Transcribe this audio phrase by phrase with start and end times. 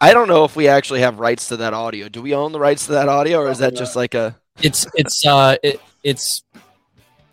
[0.00, 2.08] I don't know if we actually have rights to that audio.
[2.08, 4.36] Do we own the rights to that audio, or is that just like a?
[4.62, 6.42] It's it's uh it, it's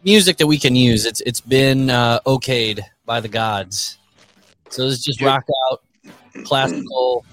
[0.04, 1.06] music that we can use.
[1.06, 3.98] It's it's been uh, okayed by the gods.
[4.70, 5.84] So this is just rock out
[6.44, 7.26] classical,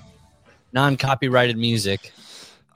[0.73, 2.13] non copyrighted music.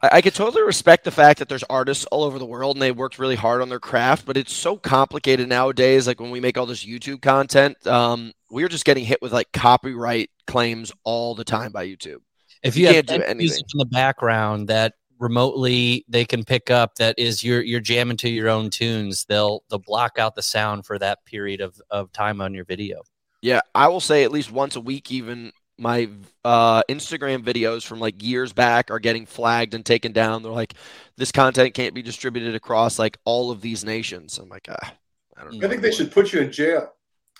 [0.03, 2.83] I, I could totally respect the fact that there's artists all over the world and
[2.83, 6.07] they worked really hard on their craft, but it's so complicated nowadays.
[6.07, 9.53] Like when we make all this YouTube content, um, we're just getting hit with like
[9.53, 12.21] copyright claims all the time by YouTube.
[12.67, 13.39] If you, You have can't do anything.
[13.39, 18.17] music in the background that remotely they can pick up that is you're you're jamming
[18.19, 22.13] to your own tunes, they'll they'll block out the sound for that period of, of
[22.13, 23.03] time on your video.
[23.43, 26.09] Yeah, I will say at least once a week, even my
[26.45, 30.43] uh, Instagram videos from like years back are getting flagged and taken down.
[30.43, 30.75] They're like,
[31.17, 34.39] this content can't be distributed across like all of these nations.
[34.39, 34.95] I'm like, ah,
[35.37, 35.67] I don't know.
[35.67, 36.93] I think they should put you in jail.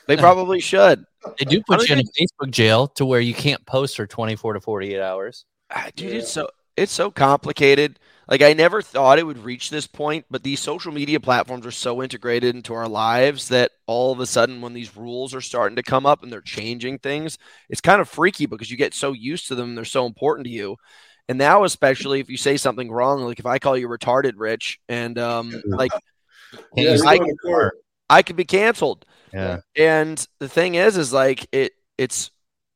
[0.07, 1.05] They probably should.
[1.39, 4.55] They do put you in a Facebook jail to where you can't post for 24
[4.55, 5.45] to 48 hours.
[5.71, 7.99] Ah, Dude, it's so it's so complicated.
[8.29, 11.71] Like I never thought it would reach this point, but these social media platforms are
[11.73, 15.77] so integrated into our lives that all of a sudden when these rules are starting
[15.77, 17.39] to come up and they're changing things,
[17.71, 20.53] it's kind of freaky because you get so used to them, they're so important to
[20.53, 20.77] you.
[21.29, 24.79] And now especially if you say something wrong, like if I call you retarded rich
[24.89, 25.93] and um like
[26.77, 27.75] Yeah, I- going to court.
[28.09, 29.05] I could be canceled.
[29.33, 29.61] Yeah.
[29.77, 32.31] And the thing is, is like it, it's,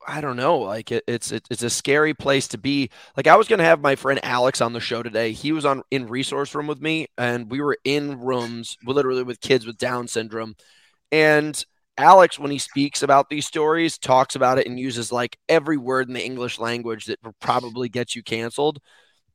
[0.06, 2.90] I don't know, like it, it's, it, it's a scary place to be.
[3.16, 5.32] Like I was gonna have my friend Alex on the show today.
[5.32, 9.40] He was on in resource room with me, and we were in rooms, literally with
[9.40, 10.56] kids with Down syndrome.
[11.12, 11.62] And
[11.98, 16.08] Alex, when he speaks about these stories, talks about it and uses like every word
[16.08, 18.78] in the English language that probably gets you canceled.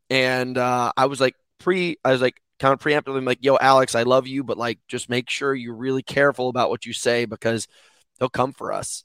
[0.10, 3.96] And uh, I was like pre, I was like kind of preemptively like, "Yo, Alex,
[3.96, 7.26] I love you, but like just make sure you're really careful about what you say
[7.26, 7.68] because
[8.20, 9.04] they'll come for us."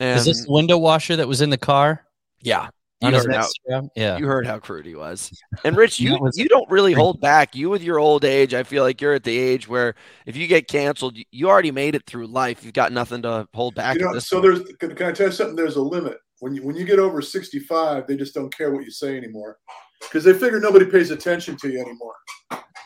[0.00, 2.06] And Is this the window washer that was in the car?
[2.40, 2.70] yeah,
[3.00, 4.16] you heard, how, Yeah.
[4.18, 5.30] you heard how crude he was.
[5.64, 7.54] And Rich, you was- you don't really hold back.
[7.54, 9.94] You with your old age, I feel like you're at the age where
[10.26, 12.64] if you get canceled, you- you already made it through life.
[12.64, 13.96] You've got nothing to hold back.
[13.98, 14.64] You know, this so point.
[14.64, 15.56] there's can, can I tell you something?
[15.56, 16.18] There's a limit.
[16.40, 19.58] When you when you get over 65, they just don't care what you say anymore.
[20.00, 22.14] Because they figure nobody pays attention to you anymore.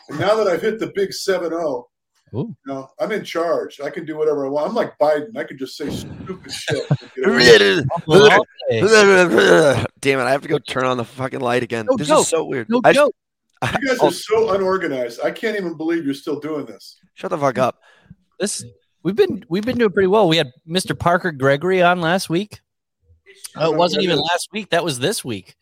[0.09, 1.87] And now that I've hit the big 7 0,
[2.33, 2.37] Ooh.
[2.37, 3.79] you know, I'm in charge.
[3.81, 4.69] I can do whatever I want.
[4.69, 5.35] I'm like Biden.
[5.37, 6.89] I can just say stupid shit.
[6.89, 7.85] and get away with it.
[8.07, 8.45] Well,
[9.99, 10.23] Damn it!
[10.23, 11.85] I have to go turn on the fucking light again.
[11.89, 12.21] No this joke.
[12.21, 12.69] is so weird.
[12.69, 13.13] no I- joke.
[13.81, 15.19] You guys are so unorganized.
[15.23, 16.99] I can't even believe you're still doing this.
[17.15, 17.79] shut the fuck up.
[18.39, 18.63] This
[19.01, 20.27] we've been we've been doing pretty well.
[20.27, 20.97] We had Mr.
[20.97, 22.59] Parker Gregory on last week.
[23.55, 24.69] Oh, it wasn't even last week.
[24.69, 25.55] That was this week.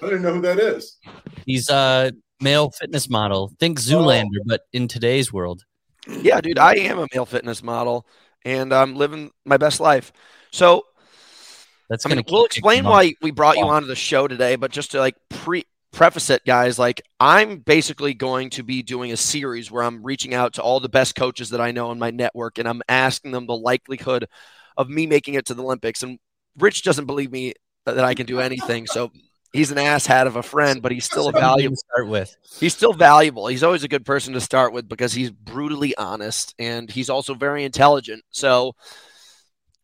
[0.00, 0.96] I didn't know who that is.
[1.44, 3.52] He's a male fitness model.
[3.58, 5.64] Think Zoolander, but in today's world.
[6.06, 8.06] Yeah, dude, I am a male fitness model,
[8.44, 10.12] and I'm living my best life.
[10.50, 10.84] So
[11.88, 14.92] That's I mean, we'll explain why we brought you onto the show today, but just
[14.92, 19.70] to like pre preface it, guys, like I'm basically going to be doing a series
[19.70, 22.58] where I'm reaching out to all the best coaches that I know in my network,
[22.58, 24.28] and I'm asking them the likelihood
[24.76, 26.02] of me making it to the Olympics.
[26.02, 26.18] And
[26.56, 29.10] Rich doesn't believe me that I can do anything, so
[29.52, 31.76] he's an asshat of a friend, but he's still a valuable.
[31.76, 32.36] to start with.
[32.58, 33.46] He's still valuable.
[33.46, 37.34] He's always a good person to start with because he's brutally honest and he's also
[37.34, 38.22] very intelligent.
[38.30, 38.74] So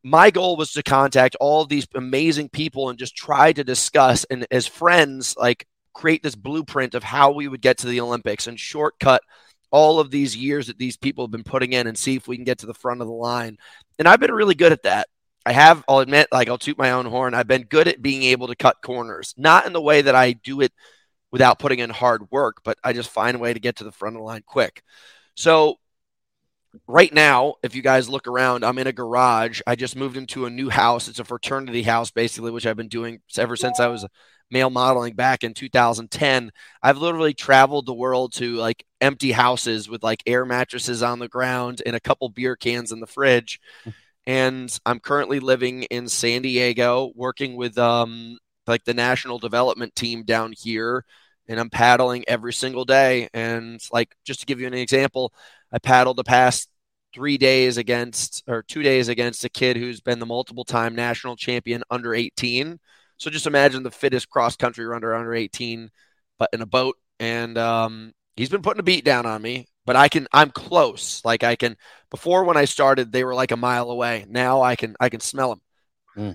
[0.02, 4.46] my goal was to contact all these amazing people and just try to discuss and
[4.50, 8.60] as friends like create this blueprint of how we would get to the Olympics and
[8.60, 9.22] shortcut
[9.70, 12.36] all of these years that these people have been putting in and see if we
[12.36, 13.56] can get to the front of the line.
[13.98, 15.08] And I've been really good at that.
[15.46, 17.34] I have, I'll admit, like I'll toot my own horn.
[17.34, 20.32] I've been good at being able to cut corners, not in the way that I
[20.32, 20.72] do it
[21.30, 23.92] without putting in hard work, but I just find a way to get to the
[23.92, 24.82] front of the line quick.
[25.34, 25.76] So
[26.86, 29.60] right now, if you guys look around, I'm in a garage.
[29.66, 31.08] I just moved into a new house.
[31.08, 34.06] It's a fraternity house, basically, which I've been doing ever since I was
[34.50, 36.52] male modeling back in 2010.
[36.82, 41.28] I've literally traveled the world to like empty houses with like air mattresses on the
[41.28, 43.60] ground and a couple beer cans in the fridge.
[44.26, 50.24] And I'm currently living in San Diego, working with um, like the national development team
[50.24, 51.04] down here
[51.48, 53.28] and I'm paddling every single day.
[53.34, 55.32] And like just to give you an example,
[55.72, 56.68] I paddled the past
[57.14, 61.36] three days against or two days against a kid who's been the multiple time national
[61.36, 62.78] champion under 18.
[63.16, 65.90] So just imagine the fittest cross country runner under 18,
[66.38, 66.96] but in a boat.
[67.20, 71.24] And um, he's been putting a beat down on me, but I can I'm close.
[71.24, 71.76] Like I can
[72.10, 74.24] before when I started, they were like a mile away.
[74.28, 75.60] Now I can I can smell them.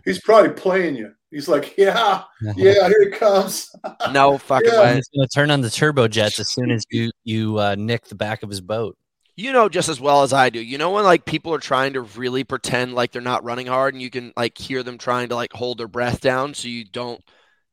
[0.06, 1.14] He's probably playing you.
[1.32, 2.24] He's like, yeah,
[2.56, 3.72] yeah, here it comes.
[4.06, 4.80] No fucking Yeah.
[4.80, 4.96] way.
[4.96, 8.44] He's gonna turn on the turbojets as soon as you you uh, nick the back
[8.44, 8.98] of his boat.
[9.36, 10.60] you know just as well as I do.
[10.60, 13.94] You know when like people are trying to really pretend like they're not running hard
[13.94, 16.86] and you can like hear them trying to like hold their breath down so you
[16.86, 17.24] don't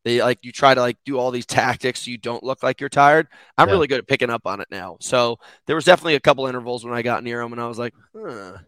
[0.07, 2.81] They like you try to like do all these tactics so you don't look like
[2.81, 3.27] you're tired.
[3.59, 3.73] I'm Yeah.
[3.75, 4.99] really good at picking up on it now.
[5.01, 7.77] So there was definitely a couple intervals when I got near them and I was
[7.79, 8.59] like, huh.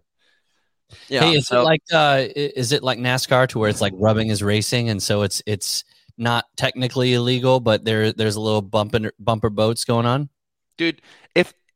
[1.08, 1.20] Yeah.
[1.20, 4.29] hey, is so- it like uh, is it like NASCAR to where it's like rubbing
[4.29, 5.85] is racing, and so it's it's
[6.17, 10.29] not technically illegal, but there there's a little bumper bumper boats going on.
[10.76, 11.00] dude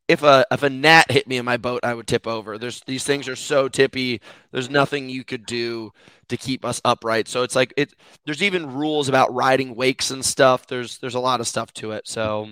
[0.09, 2.83] if a if a gnat hit me in my boat i would tip over there's
[2.87, 4.21] these things are so tippy
[4.51, 5.91] there's nothing you could do
[6.29, 7.95] to keep us upright so it's like it
[8.27, 11.93] there's even rules about riding wakes and stuff there's there's a lot of stuff to
[11.93, 12.49] it so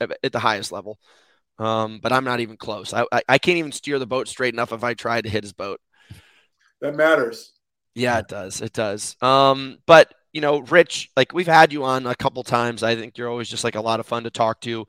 [0.00, 0.98] at, at the highest level
[1.58, 4.54] um but i'm not even close I, I i can't even steer the boat straight
[4.54, 5.80] enough if i tried to hit his boat
[6.82, 7.54] That matters.
[7.94, 8.60] yeah, it does.
[8.60, 9.16] It does.
[9.22, 12.82] Um, but you know, Rich, like we've had you on a couple times.
[12.82, 14.86] I think you're always just like a lot of fun to talk to.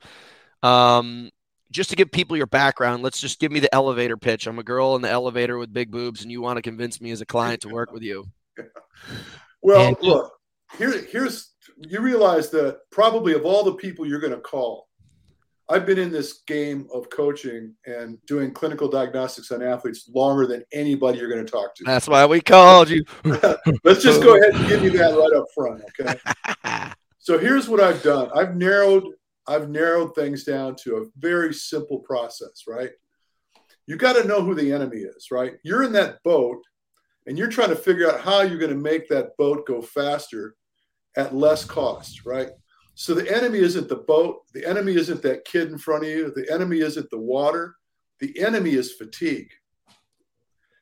[0.62, 1.30] Um,
[1.74, 4.46] just to give people your background, let's just give me the elevator pitch.
[4.46, 7.10] I'm a girl in the elevator with big boobs, and you want to convince me
[7.10, 8.24] as a client to work with you.
[9.66, 10.30] Well, And- look,
[10.76, 14.88] here, here's you realize that probably of all the people you're going to call,
[15.70, 20.64] I've been in this game of coaching and doing clinical diagnostics on athletes longer than
[20.74, 21.84] anybody you're going to talk to.
[21.84, 23.06] That's why we called you.
[23.24, 26.90] Let's just go ahead and give you that right up front, okay?
[27.18, 28.28] So here's what I've done.
[28.34, 29.04] I've narrowed
[29.46, 32.90] I've narrowed things down to a very simple process, right?
[33.86, 35.54] You got to know who the enemy is, right?
[35.62, 36.62] You're in that boat
[37.26, 40.54] and you're trying to figure out how you're going to make that boat go faster
[41.16, 42.50] at less cost, right?
[42.94, 46.32] So the enemy isn't the boat, the enemy isn't that kid in front of you,
[46.34, 47.74] the enemy isn't the water,
[48.20, 49.50] the enemy is fatigue.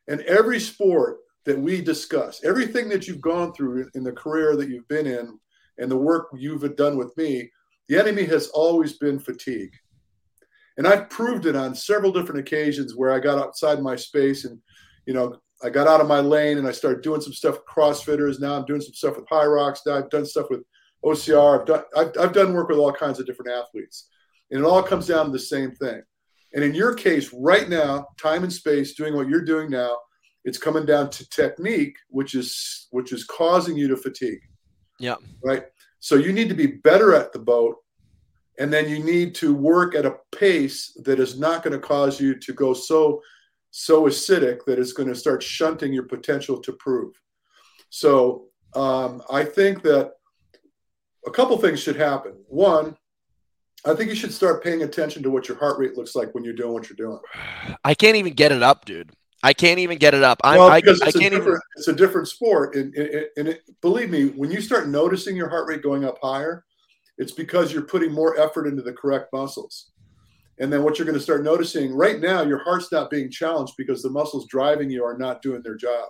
[0.08, 4.69] And every sport that we discuss, everything that you've gone through in the career that
[4.69, 5.38] you've been in
[5.79, 7.50] and the work you've done with me,
[7.88, 9.73] the enemy has always been fatigue.
[10.79, 14.58] And I've proved it on several different occasions where I got outside my space and,
[15.06, 17.67] you know, I got out of my lane and I started doing some stuff with
[17.67, 18.40] CrossFitters.
[18.40, 19.81] Now I'm doing some stuff with Hyrox.
[19.87, 20.62] Now I've done stuff with
[21.05, 21.61] OCR.
[21.61, 24.08] I've done, I've, I've done work with all kinds of different athletes.
[24.50, 26.02] And it all comes down to the same thing.
[26.55, 29.96] And in your case, right now, time and space, doing what you're doing now,
[30.44, 34.40] it's coming down to technique, which is which is causing you to fatigue.
[34.99, 35.17] Yeah.
[35.44, 35.64] Right.
[36.02, 37.76] So you need to be better at the boat,
[38.58, 42.20] and then you need to work at a pace that is not going to cause
[42.20, 43.22] you to go so
[43.70, 47.14] so acidic that it's going to start shunting your potential to prove.
[47.88, 50.10] So um, I think that
[51.25, 52.32] a couple things should happen.
[52.48, 52.96] One,
[53.87, 56.43] I think you should start paying attention to what your heart rate looks like when
[56.43, 57.20] you're doing what you're doing.
[57.84, 59.12] I can't even get it up, dude.
[59.43, 60.41] I can't even get it up.
[60.44, 61.44] I'm, well, because I it's, a can't even.
[61.44, 65.37] different, it's a different sport, and, and, and it, believe me, when you start noticing
[65.37, 66.65] your heart rate going up higher,
[67.19, 69.91] it's because you're putting more effort into the correct muscles.
[70.59, 73.75] And then what you're going to start noticing right now, your heart's not being challenged
[73.77, 76.09] because the muscles driving you are not doing their job.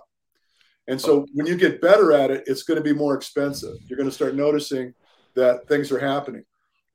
[0.87, 3.75] And so when you get better at it, it's going to be more expensive.
[3.87, 4.93] You're going to start noticing
[5.35, 6.43] that things are happening.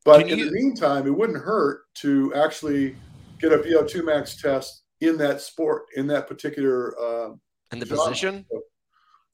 [0.05, 2.97] But Can in you- the meantime, it wouldn't hurt to actually
[3.41, 6.99] get a VO2 max test in that sport, in that particular.
[7.01, 7.41] Um,
[7.73, 8.05] in the genre.
[8.07, 8.47] position.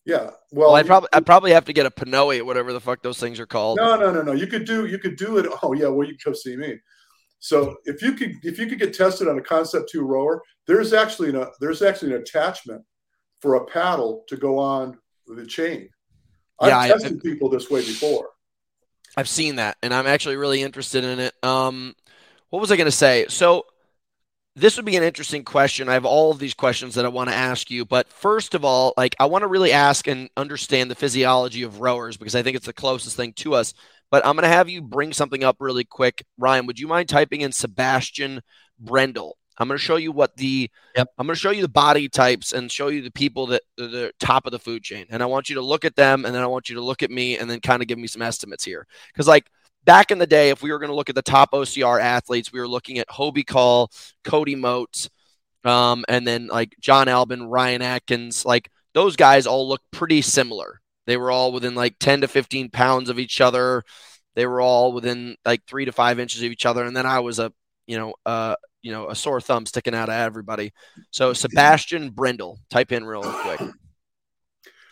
[0.04, 0.30] yeah.
[0.50, 3.18] Well, Well, I probably I probably have to get a PNOE, whatever the fuck those
[3.18, 3.78] things are called.
[3.78, 4.32] No, no, no, no.
[4.32, 5.46] You could do you could do it.
[5.62, 6.78] Oh yeah, well you can come see me.
[7.38, 10.92] So if you could if you could get tested on a concept two rower, there's
[10.92, 12.82] actually an, there's actually an attachment
[13.40, 15.88] for a paddle to go on the chain.
[16.60, 18.30] I've Yeah, I- tested people this way before.
[19.16, 21.34] I've seen that, and I'm actually really interested in it.
[21.44, 21.94] Um,
[22.50, 23.26] what was I going to say?
[23.28, 23.64] So,
[24.56, 25.88] this would be an interesting question.
[25.88, 28.64] I have all of these questions that I want to ask you, but first of
[28.64, 32.42] all, like I want to really ask and understand the physiology of rowers because I
[32.42, 33.74] think it's the closest thing to us.
[34.10, 36.24] But I'm going to have you bring something up really quick.
[36.38, 38.42] Ryan, would you mind typing in Sebastian
[38.78, 39.36] Brendel?
[39.58, 41.08] I'm going to show you what the Yep.
[41.18, 43.88] I'm going to show you the body types and show you the people that are
[43.88, 45.06] the top of the food chain.
[45.10, 47.02] And I want you to look at them and then I want you to look
[47.02, 48.86] at me and then kind of give me some estimates here.
[49.16, 49.50] Cuz like
[49.84, 52.52] back in the day if we were going to look at the top OCR athletes,
[52.52, 53.90] we were looking at Hobie Call,
[54.24, 55.10] Cody Moats,
[55.64, 60.80] um, and then like Jon Albon, Ryan Atkins, like those guys all look pretty similar.
[61.06, 63.82] They were all within like 10 to 15 pounds of each other.
[64.34, 66.84] They were all within like three to five inches of each other.
[66.84, 67.52] And then I was a,
[67.86, 70.72] you know, uh, you know, a sore thumb sticking out of everybody.
[71.10, 73.60] So Sebastian Brendel, type in real quick.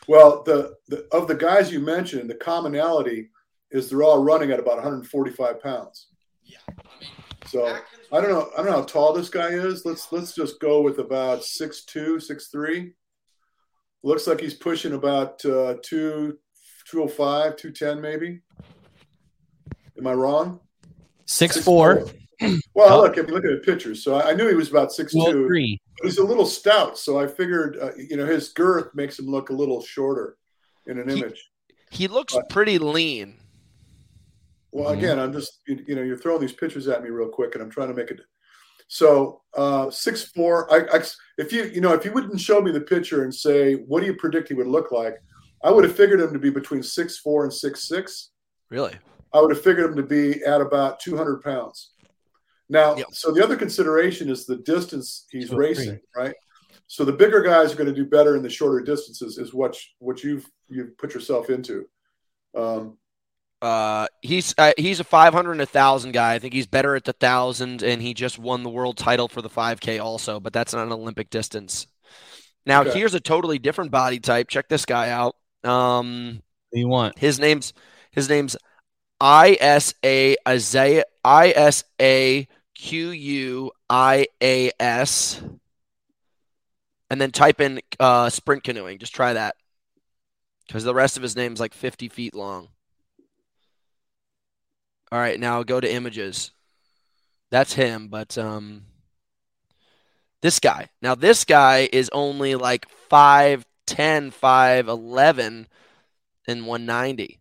[0.08, 3.30] Well, the, the of the guys you mentioned, the commonality
[3.72, 6.08] is they're all running at about 145 pounds.
[6.44, 6.58] Yeah.
[7.46, 7.66] So
[8.12, 8.50] I don't know.
[8.54, 9.84] I don't know how tall this guy is.
[9.84, 12.92] Let's let's just go with about 6'2", 6'3".
[14.04, 16.38] Looks like he's pushing about uh, two,
[16.88, 18.40] 205, 210 maybe.
[19.98, 20.60] Am I wrong?
[21.26, 22.04] Six four,
[22.74, 23.00] Well, Oh.
[23.02, 24.02] look, I mean, look at the pictures.
[24.02, 25.80] So I, I knew he was about six well, three.
[26.02, 29.50] He's a little stout, so I figured, uh, you know, his girth makes him look
[29.50, 30.36] a little shorter
[30.86, 31.48] in an He- image.
[31.90, 33.36] He looks But- pretty lean.
[34.72, 34.98] Well, mm-hmm.
[34.98, 37.62] again, I'm just you, you, know you're throwing these pictures at me real quick, and
[37.62, 38.20] I'm trying to make it.
[38.88, 40.72] So uh, six four.
[40.72, 41.02] I, I
[41.38, 44.06] if you you know if you wouldn't show me the picture and say what do
[44.06, 45.16] you predict he would look like,
[45.62, 48.30] I would have figured him to be between six four and six six.
[48.70, 48.94] Really?
[49.34, 51.92] I would have figured him to be at about 200 pounds.
[52.68, 53.06] Now, yep.
[53.12, 56.00] so the other consideration is the distance he's so racing, three.
[56.24, 56.34] right?
[56.86, 59.76] So the bigger guys are going to do better in the shorter distances, is what
[59.98, 61.86] what you've you've put yourself into.
[62.54, 62.98] Um,
[63.62, 66.34] uh, he's uh, he's a 500 and a thousand guy.
[66.34, 69.40] I think he's better at the thousand, and he just won the world title for
[69.40, 70.40] the 5K also.
[70.40, 71.86] But that's not an Olympic distance.
[72.66, 72.98] Now okay.
[72.98, 74.48] here's a totally different body type.
[74.48, 75.36] Check this guy out.
[75.62, 77.18] Um, what you want?
[77.18, 77.72] His name's
[78.10, 78.56] his name's
[79.20, 85.40] I S A Isaiah I S A Q U I A S
[87.10, 88.98] and then type in uh, sprint canoeing.
[88.98, 89.54] Just try that
[90.66, 92.68] because the rest of his name's like 50 feet long.
[95.12, 96.52] All right, now go to images.
[97.50, 98.86] That's him, but um,
[100.40, 100.88] this guy.
[101.02, 105.66] Now this guy is only like 5'10, 5'11
[106.48, 107.40] and 190.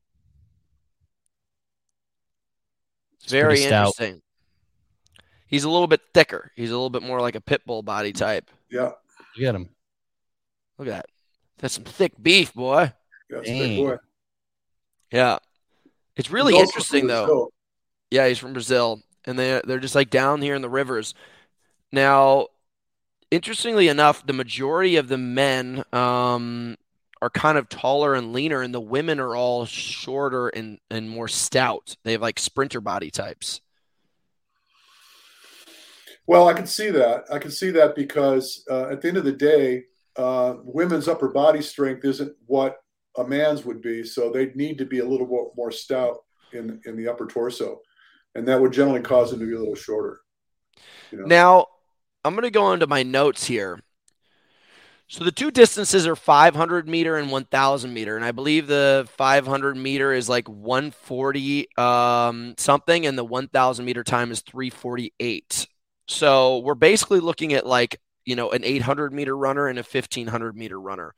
[3.24, 4.22] It's very interesting.
[5.48, 6.52] He's a little bit thicker.
[6.58, 8.52] He's a little bit more like a pit bull body type.
[8.70, 8.92] Yeah.
[9.38, 9.70] You Get him.
[10.78, 11.06] Look at that.
[11.60, 12.92] That's some thick beef, boy.
[13.30, 13.98] Yeah, boy.
[15.10, 15.40] Yeah.
[16.18, 17.50] It's really interesting though.
[18.12, 19.02] Yeah, he's from Brazil.
[19.26, 21.14] And they they're just like down here in the rivers.
[21.92, 22.48] Now,
[23.32, 26.78] interestingly enough, the majority of the men um,
[27.22, 31.28] are kind of taller and leaner, and the women are all shorter and, and more
[31.28, 31.96] stout.
[32.04, 33.62] They have like sprinter body types.
[36.28, 37.26] Well, I can see that.
[37.32, 39.84] I can see that because uh, at the end of the day,
[40.16, 42.78] uh, women's upper body strength isn't what
[43.18, 46.20] a man's would be, so they need to be a little more, more stout
[46.54, 47.82] in in the upper torso,
[48.36, 50.22] and that would generally cause them to be a little shorter.
[51.12, 51.26] You know?
[51.26, 51.66] Now,
[52.24, 53.80] I'm going to go into my notes here.
[55.08, 59.76] So the two distances are 500 meter and 1000 meter, and I believe the 500
[59.76, 65.68] meter is like 140 um, something, and the 1000 meter time is 348.
[66.08, 70.56] So we're basically looking at like, you know, an 800 meter runner and a 1500
[70.56, 71.14] meter runner.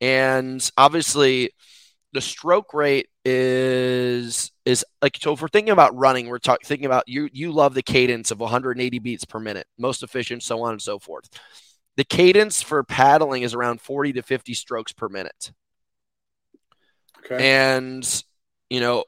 [0.00, 1.50] And obviously,
[2.14, 6.86] the stroke rate is is like so if we're thinking about running we're talking thinking
[6.86, 10.70] about you you love the cadence of 180 beats per minute most efficient so on
[10.70, 11.28] and so forth
[11.96, 15.50] the cadence for paddling is around 40 to 50 strokes per minute
[17.18, 18.22] okay and
[18.70, 19.02] you know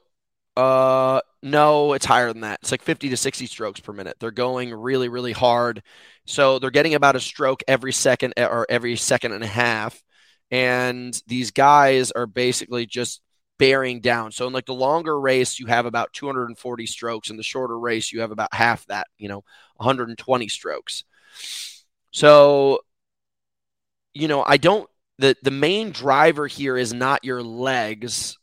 [0.57, 2.59] uh, no, it's higher than that.
[2.61, 4.17] It's like 50 to 60 strokes per minute.
[4.19, 5.81] They're going really, really hard.
[6.25, 10.03] So they're getting about a stroke every second or every second and a half.
[10.51, 13.21] And these guys are basically just
[13.59, 14.31] bearing down.
[14.31, 17.29] So in like the longer race, you have about 240 strokes.
[17.29, 19.43] In the shorter race, you have about half that, you know,
[19.75, 21.03] 120 strokes.
[22.09, 22.79] So,
[24.15, 24.89] you know, I don't
[25.19, 28.37] the the main driver here is not your legs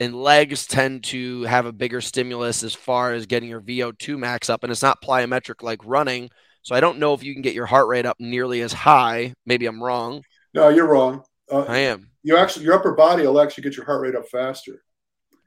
[0.00, 4.50] and legs tend to have a bigger stimulus as far as getting your VO2 max
[4.50, 6.30] up, and it's not plyometric like running.
[6.62, 9.34] So I don't know if you can get your heart rate up nearly as high.
[9.46, 10.24] Maybe I'm wrong.
[10.52, 11.22] No, you're wrong.
[11.50, 12.10] Uh, I am.
[12.22, 14.82] You actually, your upper body will actually get your heart rate up faster.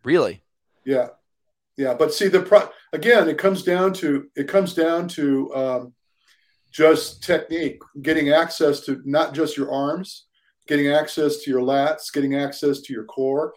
[0.04, 0.44] Really?
[0.86, 1.10] Yeah,
[1.76, 1.94] yeah.
[1.94, 5.94] But see, the pro- again, it comes down to it comes down to um,
[6.72, 10.28] just technique, getting access to not just your arms,
[10.68, 13.54] getting access to your lats, getting access to your core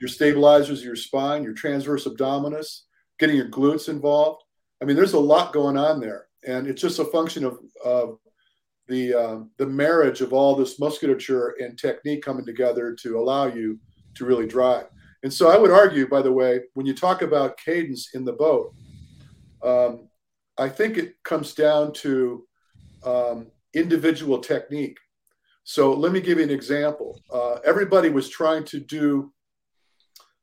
[0.00, 2.82] your stabilizers, your spine, your transverse abdominis,
[3.18, 4.42] getting your glutes involved.
[4.80, 8.18] I mean, there's a lot going on there, and it's just a function of, of
[8.88, 13.78] the um, the marriage of all this musculature and technique coming together to allow you
[14.14, 14.86] to really drive.
[15.22, 18.32] And so, I would argue, by the way, when you talk about cadence in the
[18.32, 18.74] boat,
[19.62, 20.08] um,
[20.58, 22.46] I think it comes down to
[23.04, 24.98] um, individual technique.
[25.64, 27.20] So, let me give you an example.
[27.32, 29.32] Uh, everybody was trying to do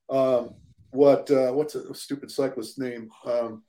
[0.10, 0.56] um,
[0.92, 3.10] what uh, what's a stupid cyclist's name?
[3.26, 3.64] Um,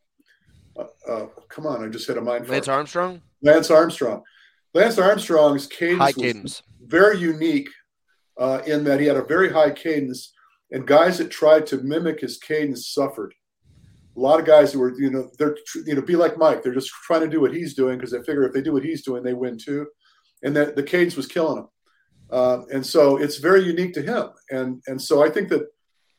[0.77, 2.49] uh, uh, come on, I just had a mind.
[2.49, 3.23] Lance Armstrong.
[3.43, 4.23] Lance Armstrong.
[4.75, 6.63] Lance Armstrong's cadence, high cadence.
[6.81, 7.69] very unique
[8.39, 10.33] uh, in that he had a very high cadence,
[10.73, 13.33] and guys that tried to mimic his cadence suffered.
[14.17, 16.63] A lot of guys who were, you know, they're, you know, be like Mike.
[16.63, 18.85] They're just trying to do what he's doing because they figure if they do what
[18.85, 19.87] he's doing, they win too.
[20.43, 21.69] And that the cadence was killing him.
[22.31, 24.31] Uh, and so it's very unique to him.
[24.51, 25.67] And and so I think that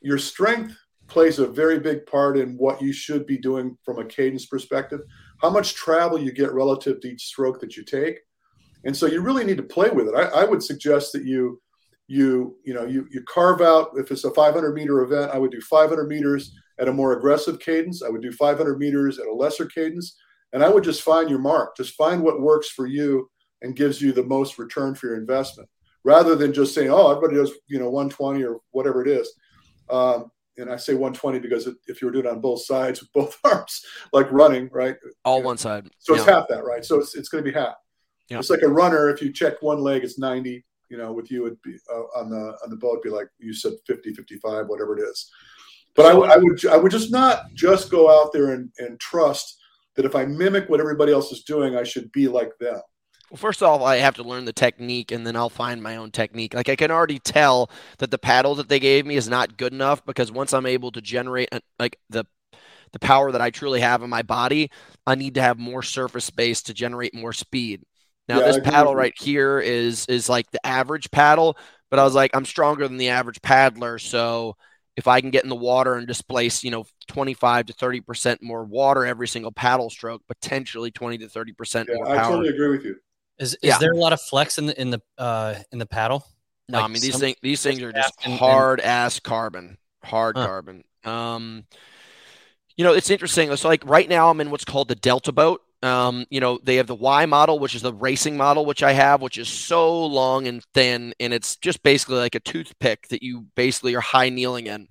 [0.02, 0.76] your strength
[1.08, 5.02] plays a very big part in what you should be doing from a cadence perspective,
[5.42, 8.20] how much travel you get relative to each stroke that you take.
[8.86, 10.16] And so you really need to play with it.
[10.16, 11.62] I, I would suggest that you
[12.08, 15.50] you you know you you carve out if it's a 500 meter event i would
[15.50, 18.04] do 500 meters at a more aggressive cadence.
[18.04, 20.18] I would do 500 meters at a lesser cadence.
[20.54, 21.76] And I would just find your mark.
[21.76, 23.30] Just find what works for you
[23.62, 25.70] and gives you the most return for your investment
[26.04, 29.34] rather than just saying, oh, everybody does, you know, 120 or whatever it is.
[29.90, 33.12] Um, and I say 120 because if you were doing it on both sides with
[33.12, 33.82] both arms,
[34.14, 34.96] like running, right?
[35.24, 35.90] All one side.
[36.00, 36.20] So yeah.
[36.20, 36.86] it's half that, right?
[36.86, 37.76] So it's, it's going to be half.
[38.30, 38.40] Yeah.
[38.40, 39.10] It's like a runner.
[39.10, 40.64] If you check one leg, it's 90.
[40.90, 43.54] You know, with you, it'd be uh, on the on the boat, be like you
[43.54, 45.32] said, 50, 55, whatever it is.
[45.96, 49.00] But I, w- I would I would just not just go out there and, and
[49.00, 49.58] trust
[49.96, 52.82] that if I mimic what everybody else is doing, I should be like them.
[53.32, 56.12] Well, first off, I have to learn the technique and then I'll find my own
[56.12, 56.54] technique.
[56.54, 59.74] Like I can already tell that the paddle that they gave me is not good
[59.74, 62.26] enough because once I'm able to generate like the
[62.92, 64.70] the power that I truly have in my body,
[65.06, 67.82] I need to have more surface space to generate more speed.
[68.28, 71.58] Now yeah, this paddle right here is is like the average paddle,
[71.90, 74.56] but I was like I'm stronger than the average paddler, so
[74.96, 78.64] if I can get in the water and displace, you know, 25 to 30% more
[78.64, 82.18] water every single paddle stroke, potentially 20 to 30% yeah, more power.
[82.18, 82.96] I totally agree with you.
[83.38, 83.78] Is is yeah.
[83.80, 86.26] there a lot of flex in the in the uh in the paddle?
[86.70, 90.38] No, like I mean these things these things are just hard and, ass carbon, hard
[90.38, 90.48] huh.
[90.48, 90.84] carbon.
[91.04, 91.66] Um,
[92.78, 93.54] you know, it's interesting.
[93.58, 95.62] So like right now I'm in what's called the Delta boat.
[95.86, 98.94] Um, you know, they have the Y model, which is the racing model, which I
[98.94, 103.22] have, which is so long and thin, and it's just basically like a toothpick that
[103.22, 104.88] you basically are high kneeling in.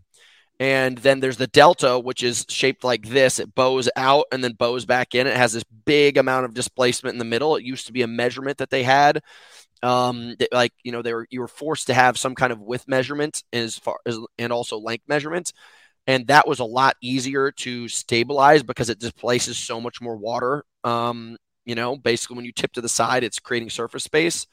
[0.60, 3.40] And then there's the Delta, which is shaped like this.
[3.40, 5.26] It bows out and then bows back in.
[5.26, 7.56] It has this big amount of displacement in the middle.
[7.56, 9.20] It used to be a measurement that they had.
[9.82, 12.60] Um, that, like you know, they were you were forced to have some kind of
[12.60, 15.52] width measurement as far as and also length measurement,
[16.06, 20.64] and that was a lot easier to stabilize because it displaces so much more water.
[20.82, 24.46] Um, you know, basically when you tip to the side, it's creating surface space.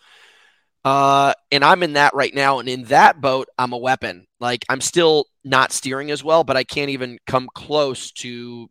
[0.83, 2.59] Uh, and I'm in that right now.
[2.59, 4.25] And in that boat, I'm a weapon.
[4.39, 8.69] Like I'm still not steering as well, but I can't even come close to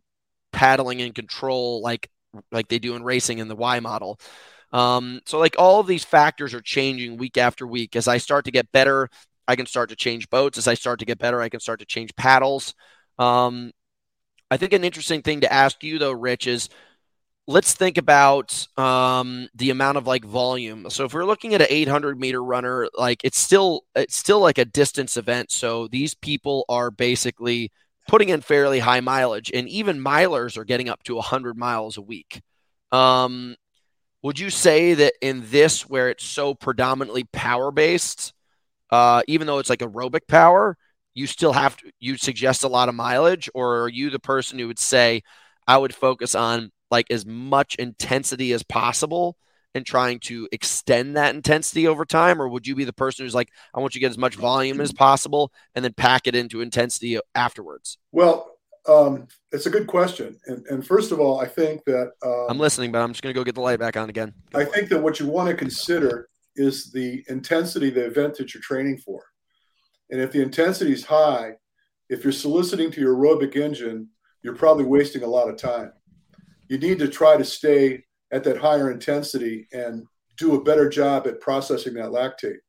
[0.51, 2.09] paddling in control like
[2.51, 4.19] like they do in racing in the Y model.
[4.73, 7.95] Um, so like all of these factors are changing week after week.
[7.95, 9.09] As I start to get better,
[9.51, 10.57] I can start to change boats.
[10.57, 12.73] As I start to get better, I can start to change paddles.
[13.19, 13.71] Um,
[14.49, 16.69] I think an interesting thing to ask you though, Rich, is
[17.47, 20.89] let's think about um, the amount of like volume.
[20.89, 24.57] So if we're looking at an 800 meter runner, like it's still it's still like
[24.57, 25.51] a distance event.
[25.51, 27.73] So these people are basically
[28.07, 32.01] putting in fairly high mileage, and even milers are getting up to 100 miles a
[32.01, 32.41] week.
[32.91, 33.55] Um,
[34.23, 38.33] would you say that in this, where it's so predominantly power based,
[38.91, 40.77] uh, even though it's like aerobic power,
[41.13, 44.59] you still have to you suggest a lot of mileage, or are you the person
[44.59, 45.21] who would say
[45.67, 49.37] I would focus on like as much intensity as possible
[49.73, 52.41] and trying to extend that intensity over time?
[52.41, 54.35] Or would you be the person who's like, I want you to get as much
[54.35, 57.97] volume as possible and then pack it into intensity afterwards?
[58.11, 60.39] Well, um, it's a good question.
[60.47, 63.33] And, and, first of all, I think that um, I'm listening, but I'm just going
[63.33, 64.33] to go get the light back on again.
[64.55, 68.53] I think that what you want to consider is the intensity of the event that
[68.53, 69.23] you're training for.
[70.09, 71.53] And if the intensity is high,
[72.09, 74.09] if you're soliciting to your aerobic engine,
[74.43, 75.93] you're probably wasting a lot of time
[76.71, 81.27] you need to try to stay at that higher intensity and do a better job
[81.27, 82.59] at processing that lactate.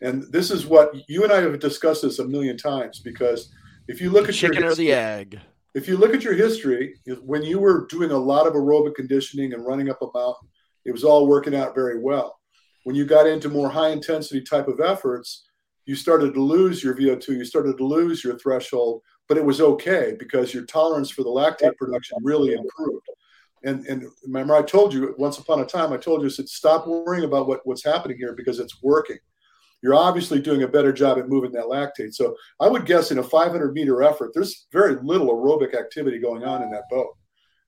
[0.00, 3.52] And this is what you and I have discussed this a million times because
[3.88, 5.40] if you look the at chicken your history, or the egg,
[5.74, 9.52] if you look at your history, when you were doing a lot of aerobic conditioning
[9.52, 10.48] and running up a mountain,
[10.86, 12.40] it was all working out very well.
[12.84, 15.48] When you got into more high intensity type of efforts,
[15.86, 19.60] you started to lose your VO2, you started to lose your threshold, but it was
[19.60, 23.06] okay because your tolerance for the lactate production really improved.
[23.64, 26.48] And, and remember, I told you once upon a time, I told you, I said,
[26.48, 29.18] stop worrying about what, what's happening here because it's working.
[29.82, 32.14] You're obviously doing a better job at moving that lactate.
[32.14, 36.44] So I would guess in a 500 meter effort, there's very little aerobic activity going
[36.44, 37.16] on in that boat.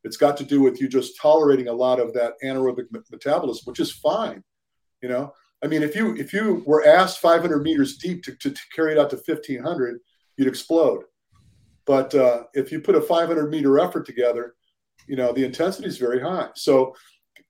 [0.05, 3.81] It's got to do with you just tolerating a lot of that anaerobic metabolism, which
[3.81, 4.45] is fine.
[5.05, 8.51] You know, I mean, if you if you were asked 500 meters deep to, to,
[8.51, 9.99] to carry it out to 1500,
[10.39, 11.03] you'd explode.
[11.85, 14.55] But uh, if you put a 500 meter effort together,
[15.07, 16.49] you know, the intensity is very high.
[16.55, 16.95] So,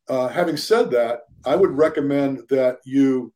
[0.09, 3.33] uh, having said that, I would recommend that you,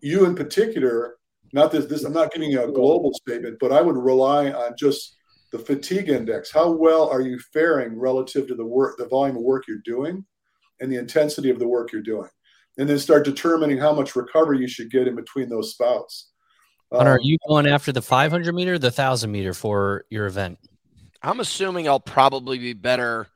[0.00, 1.16] you in particular,
[1.52, 5.16] not this, this, I'm not giving a global statement, but I would rely on just
[5.50, 6.52] the fatigue index.
[6.52, 10.24] How well are you faring relative to the work, the volume of work you're doing,
[10.80, 12.30] and the intensity of the work you're doing,
[12.78, 16.30] and then start determining how much recovery you should get in between those spouts.
[16.92, 20.58] Um, are you going after the 500 meter, the 1,000 meter for your event?
[21.22, 23.28] I'm assuming I'll probably be better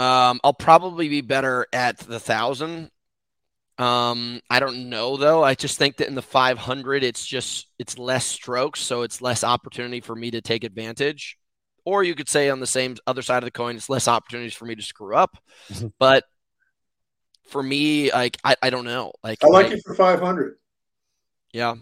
[0.00, 2.90] um, I'll probably be better at the thousand.
[3.76, 5.44] Um, I don't know though.
[5.44, 9.44] I just think that in the 500, it's just it's less strokes, so it's less
[9.44, 11.36] opportunity for me to take advantage.
[11.84, 14.54] Or you could say on the same other side of the coin, it's less opportunities
[14.54, 15.36] for me to screw up.
[15.70, 15.88] Mm-hmm.
[15.98, 16.24] but
[17.50, 19.12] for me, like I, I don't know.
[19.22, 20.56] Like I like I- you for 500.
[21.52, 21.74] yeah,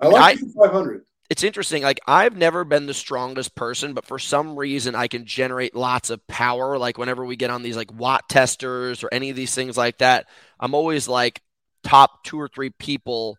[0.00, 1.04] I like I- you for 500.
[1.28, 1.82] it's interesting.
[1.82, 6.10] Like I've never been the strongest person, but for some reason I can generate lots
[6.10, 6.78] of power.
[6.78, 9.98] Like whenever we get on these like watt testers or any of these things like
[9.98, 10.26] that,
[10.58, 11.42] I'm always like
[11.84, 13.38] top two or three people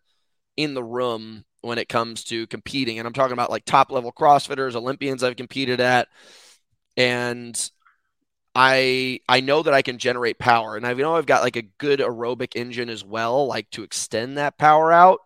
[0.58, 3.00] in the room when it comes to competing.
[3.00, 6.08] And I'm talking about like top level CrossFitters, Olympians I've competed at.
[6.98, 7.72] And
[8.54, 10.76] I I know that I can generate power.
[10.76, 14.38] And I know I've got like a good aerobic engine as well, like to extend
[14.38, 15.20] that power out.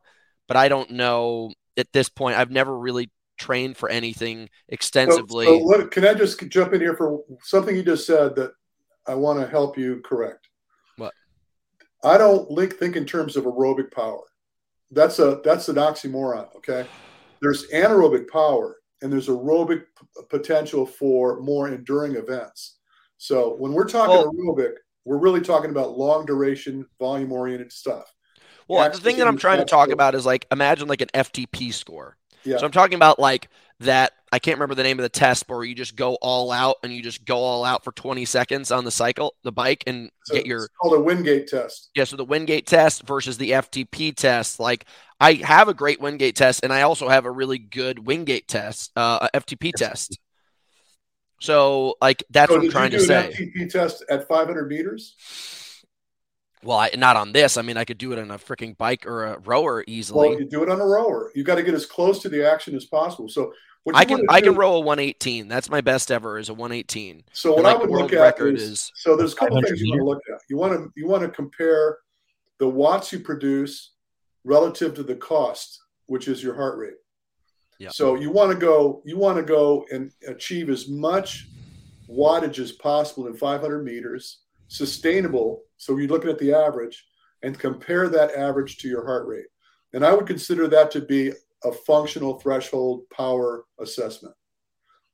[0.47, 2.37] But I don't know at this point.
[2.37, 5.45] I've never really trained for anything extensively.
[5.45, 8.53] so let- can I just jump in here for something you just said that
[9.07, 10.47] I want to help you correct?
[10.97, 11.13] What?
[12.03, 14.23] I don't link, think in terms of aerobic power.
[14.91, 16.55] That's a that's an oxymoron.
[16.57, 16.85] Okay,
[17.41, 22.74] there's anaerobic power and there's aerobic p- potential for more enduring events.
[23.17, 24.73] So when we're talking Well- aerobic,
[25.05, 28.11] we're really talking about long duration, volume oriented stuff.
[28.67, 31.71] Well, the thing that I'm trying to talk about is like imagine like an FTP
[31.71, 32.17] score.
[32.43, 32.57] Yeah.
[32.57, 33.47] So I'm talking about like
[33.81, 34.13] that.
[34.31, 36.77] I can't remember the name of the test, but where you just go all out
[36.83, 40.09] and you just go all out for 20 seconds on the cycle, the bike, and
[40.25, 41.91] So get your it's called a Wingate test.
[41.95, 42.03] yeah.
[42.05, 44.59] So the Wingate test versus the FTP test.
[44.59, 44.85] Like
[45.19, 48.91] I have a great Wingate test, and I also have a really good Wingate test,
[48.95, 50.17] uh, FTP test.
[51.39, 53.51] So like that's So what I'm trying you to do an say.
[53.55, 55.15] FTP test at 500 meters?
[56.63, 57.57] Well, I, not on this.
[57.57, 60.29] I mean, I could do it on a freaking bike or a rower easily.
[60.29, 61.31] Well, you do it on a rower.
[61.35, 63.29] You got to get as close to the action as possible.
[63.29, 65.47] So what you I can wanna I can row a 118.
[65.47, 67.23] That's my best ever is a 118.
[67.33, 69.79] So what and, I would look at record is, is so there's a couple things
[69.79, 70.41] you want to look at.
[70.49, 71.99] You want to you want to compare
[72.57, 73.91] the watts you produce
[74.43, 76.95] relative to the cost, which is your heart rate.
[77.79, 77.89] Yeah.
[77.89, 81.47] So you want to go you want to go and achieve as much
[82.09, 85.63] wattage as possible in 500 meters, sustainable.
[85.77, 87.05] So you're looking at the average
[87.43, 89.45] and compare that average to your heart rate.
[89.93, 91.31] And I would consider that to be
[91.63, 94.35] a functional threshold power assessment.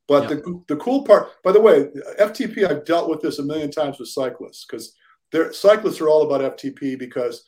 [0.08, 1.88] But the, the cool part, by the way,
[2.20, 4.94] FTP, I've dealt with this a million times with cyclists because
[5.32, 7.46] their cyclists are all about FTP because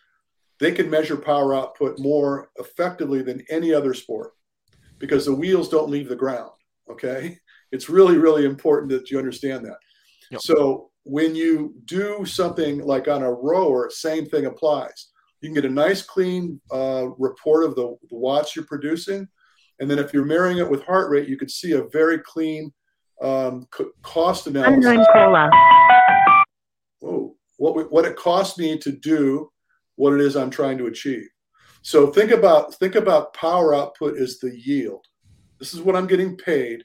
[0.60, 4.32] they can measure power output more effectively than any other sport
[5.04, 6.52] because the wheels don't leave the ground.
[6.90, 7.38] Okay.
[7.74, 9.76] It's really, really important that you understand that.
[10.32, 10.40] Yep.
[10.40, 15.10] So when you do something like on a rower, same thing applies.
[15.42, 19.28] You can get a nice, clean uh, report of the, the watts you're producing.
[19.82, 22.72] And then if you're marrying it with heart rate, you could see a very clean
[23.22, 24.86] um, c- cost analysis.
[24.86, 25.50] Unknown caller.
[27.02, 29.50] Whoa, what, we- what it costs me to do
[29.96, 31.28] what it is I'm trying to achieve.
[31.84, 35.06] So think about think about power output as the yield.
[35.60, 36.84] This is what I'm getting paid,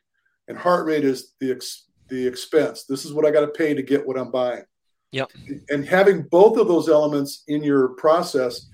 [0.49, 2.85] and heart rate is the ex, the expense.
[2.85, 4.65] This is what I got to pay to get what I'm buying.
[5.13, 5.31] Yep.
[5.71, 8.69] And having both of those elements in your process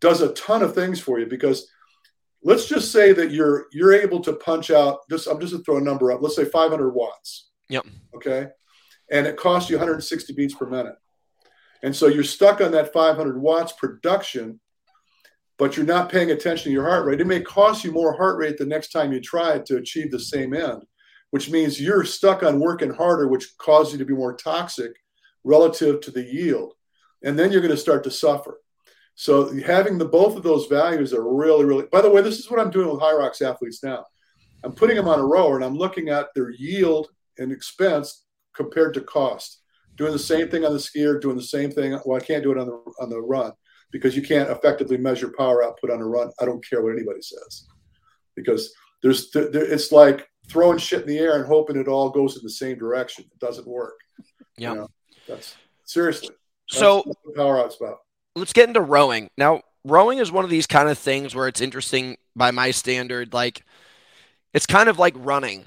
[0.00, 1.68] does a ton of things for you because
[2.42, 5.76] let's just say that you're you're able to punch out just I'm just to throw
[5.76, 6.22] a number up.
[6.22, 7.50] Let's say 500 watts.
[7.68, 7.86] Yep.
[8.14, 8.48] Okay.
[9.10, 10.94] And it costs you 160 beats per minute.
[11.82, 14.60] And so you're stuck on that 500 watts production,
[15.60, 17.20] but you're not paying attention to your heart rate.
[17.20, 20.10] It may cost you more heart rate the next time you try it to achieve
[20.10, 20.82] the same end,
[21.32, 24.92] which means you're stuck on working harder, which causes you to be more toxic
[25.44, 26.72] relative to the yield.
[27.22, 28.58] And then you're going to start to suffer.
[29.16, 31.84] So having the both of those values are really, really.
[31.92, 34.06] By the way, this is what I'm doing with Hyrox athletes now.
[34.64, 38.24] I'm putting them on a rower and I'm looking at their yield and expense
[38.56, 39.60] compared to cost.
[39.96, 42.00] Doing the same thing on the skier, doing the same thing.
[42.06, 43.52] Well, I can't do it on the on the run
[43.92, 46.30] because you can't effectively measure power output on a run.
[46.40, 47.66] I don't care what anybody says
[48.34, 48.72] because
[49.02, 52.42] there's there, it's like throwing shit in the air and hoping it all goes in
[52.42, 53.24] the same direction.
[53.24, 53.98] It doesn't work.
[54.56, 54.70] Yeah.
[54.70, 54.88] You know,
[55.28, 56.34] that's seriously.
[56.70, 57.04] That's So
[57.36, 57.98] power out's about.
[58.36, 59.30] let's get into rowing.
[59.36, 63.32] Now, rowing is one of these kind of things where it's interesting by my standard.
[63.32, 63.64] Like,
[64.52, 65.66] it's kind of like running.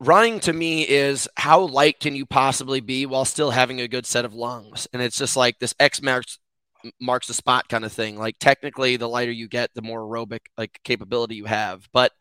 [0.00, 4.06] Running to me is how light can you possibly be while still having a good
[4.06, 4.88] set of lungs?
[4.92, 6.38] And it's just like this X marks
[7.00, 8.18] marks the spot kind of thing.
[8.18, 11.88] Like technically, the lighter you get, the more aerobic like capability you have.
[11.92, 12.12] But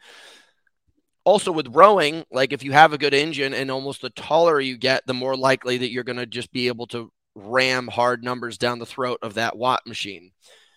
[1.23, 4.77] also with rowing, like if you have a good engine and almost the taller you
[4.77, 8.57] get, the more likely that you're going to just be able to ram hard numbers
[8.57, 10.31] down the throat of that watt machine.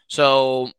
[0.09, 0.71] So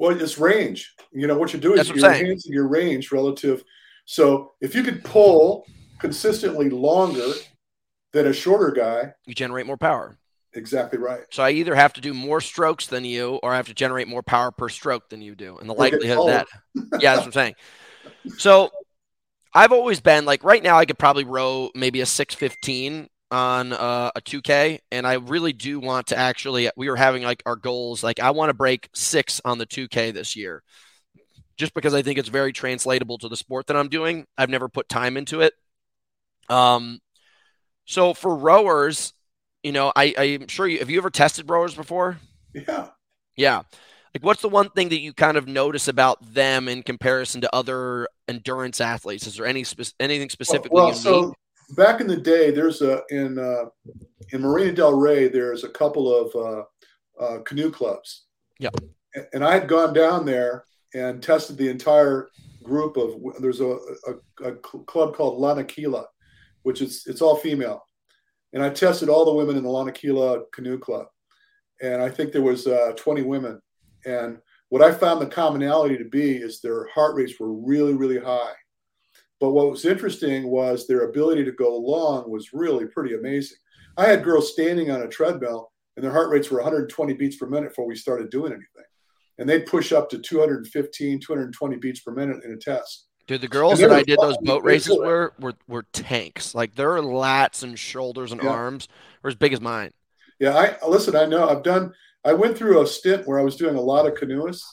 [0.00, 0.94] Well, it's range.
[1.12, 2.22] You know what you do is you're saying.
[2.22, 3.62] enhancing your range relative.
[4.04, 5.66] So if you could pull
[5.98, 7.32] consistently longer
[8.12, 10.18] than a shorter guy, you generate more power.
[10.56, 11.22] Exactly right.
[11.30, 14.08] So I either have to do more strokes than you, or I have to generate
[14.08, 15.58] more power per stroke than you do.
[15.58, 16.48] And the likelihood of that,
[17.00, 17.54] yeah, that's what I'm saying.
[18.38, 18.70] So
[19.54, 24.10] I've always been like, right now, I could probably row maybe a 615 on uh,
[24.14, 26.70] a 2K, and I really do want to actually.
[26.76, 30.12] We were having like our goals, like I want to break six on the 2K
[30.12, 30.62] this year,
[31.56, 34.26] just because I think it's very translatable to the sport that I'm doing.
[34.38, 35.54] I've never put time into it.
[36.48, 37.00] Um,
[37.86, 39.12] so for rowers,
[39.66, 42.18] you know, I, I'm sure you have you ever tested rowers before?
[42.54, 42.90] Yeah.
[43.36, 43.62] Yeah.
[44.14, 47.52] Like, what's the one thing that you kind of notice about them in comparison to
[47.52, 49.26] other endurance athletes?
[49.26, 50.70] Is there any spe- anything specifically?
[50.72, 51.34] Well, well so
[51.74, 53.64] back in the day, there's a in uh,
[54.32, 56.36] in Marina Del Rey, there's a couple of
[57.20, 58.26] uh, uh, canoe clubs.
[58.60, 58.70] Yeah.
[59.32, 62.28] And I had gone down there and tested the entire
[62.62, 63.20] group of.
[63.40, 63.76] There's a,
[64.06, 66.04] a, a club called Lanakila,
[66.62, 67.82] which is it's all female
[68.52, 71.06] and I tested all the women in the Lanakila Canoe Club,
[71.82, 73.60] and I think there was uh, 20 women.
[74.04, 78.18] And what I found the commonality to be is their heart rates were really, really
[78.18, 78.52] high.
[79.40, 83.58] But what was interesting was their ability to go long was really pretty amazing.
[83.96, 87.46] I had girls standing on a treadmill, and their heart rates were 120 beats per
[87.46, 88.84] minute before we started doing anything,
[89.38, 93.05] and they'd push up to 215, 220 beats per minute in a test.
[93.26, 96.54] Dude, the girls that I did those boat races were, were were tanks.
[96.54, 98.50] Like their lats and shoulders and yeah.
[98.50, 98.88] arms
[99.22, 99.90] were as big as mine.
[100.38, 101.16] Yeah, I listen.
[101.16, 101.92] I know I've done.
[102.24, 104.64] I went through a stint where I was doing a lot of canoeists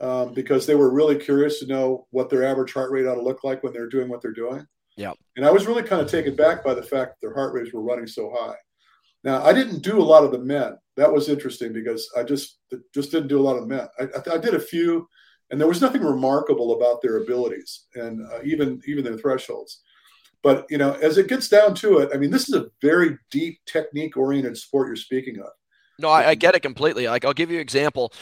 [0.00, 3.22] um, because they were really curious to know what their average heart rate ought to
[3.22, 4.66] look like when they're doing what they're doing.
[4.96, 7.52] Yeah, and I was really kind of taken back by the fact that their heart
[7.52, 8.54] rates were running so high.
[9.24, 10.76] Now, I didn't do a lot of the men.
[10.96, 12.60] That was interesting because I just
[12.94, 13.88] just didn't do a lot of men.
[13.98, 15.06] I, I, I did a few
[15.54, 19.82] and there was nothing remarkable about their abilities and uh, even even their thresholds.
[20.42, 23.16] But you know as it gets down to it i mean this is a very
[23.30, 25.50] deep technique oriented sport you're speaking of.
[26.00, 27.06] No I, I, get it completely.
[27.06, 28.12] Like i'll give you an example.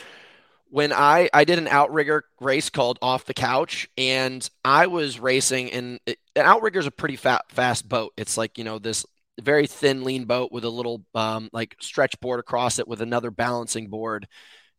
[0.68, 5.72] When i i did an outrigger race called off the couch and i was racing
[5.72, 8.12] and it, an outrigger is a pretty fat, fast boat.
[8.18, 9.06] It's like you know this
[9.40, 13.30] very thin lean boat with a little um, like stretch board across it with another
[13.30, 14.28] balancing board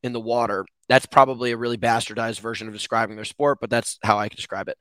[0.03, 3.99] in the water that's probably a really bastardized version of describing their sport, but that's
[4.03, 4.77] how I describe it.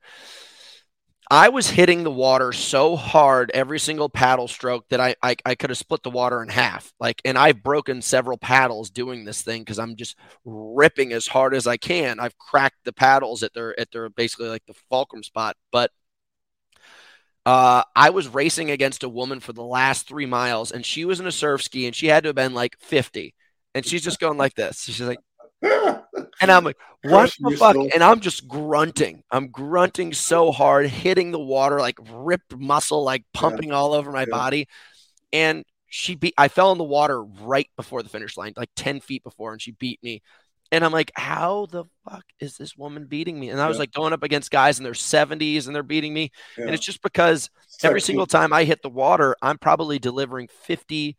[1.31, 5.55] I was hitting the water so hard every single paddle stroke that I, I, I
[5.55, 6.93] could have split the water in half.
[7.01, 11.55] Like, and I've broken several paddles doing this thing because I'm just ripping as hard
[11.55, 12.21] as I can.
[12.21, 15.57] I've cracked the paddles at their at their basically like the fulcrum spot.
[15.71, 15.91] But
[17.47, 21.19] uh, I was racing against a woman for the last three miles, and she was
[21.19, 23.35] in a surf ski, and she had to have been like 50,
[23.75, 24.83] and she's just going like this.
[24.83, 25.19] She's like,
[25.63, 27.77] and I'm like, what the fuck?
[27.77, 29.23] And I'm just grunting.
[29.31, 33.75] I'm grunting so hard, hitting the water, like ripped muscle, like pumping yeah.
[33.75, 34.27] all over my yeah.
[34.31, 34.69] body.
[35.33, 39.01] And she beat, I fell in the water right before the finish line, like 10
[39.01, 40.23] feet before, and she beat me.
[40.71, 43.51] And I'm like, how the fuck is this woman beating me?
[43.51, 43.81] And I was yeah.
[43.81, 46.33] like going up against guys in their 70s and they're beating me.
[46.57, 47.51] And it's just because
[47.83, 51.15] every single time I hit the water, I'm probably delivering 50%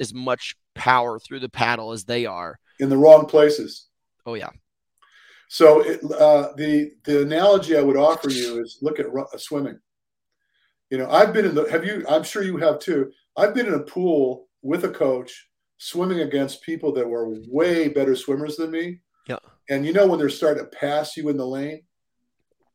[0.00, 3.88] as much power through the paddle as they are in the wrong places.
[4.26, 4.50] Oh yeah.
[5.48, 9.78] So it, uh, the the analogy I would offer you is look at uh, swimming.
[10.90, 11.70] You know, I've been in the.
[11.70, 12.04] Have you?
[12.08, 13.12] I'm sure you have too.
[13.36, 18.16] I've been in a pool with a coach swimming against people that were way better
[18.16, 19.00] swimmers than me.
[19.28, 19.38] Yeah.
[19.68, 21.82] And you know when they're starting to pass you in the lane,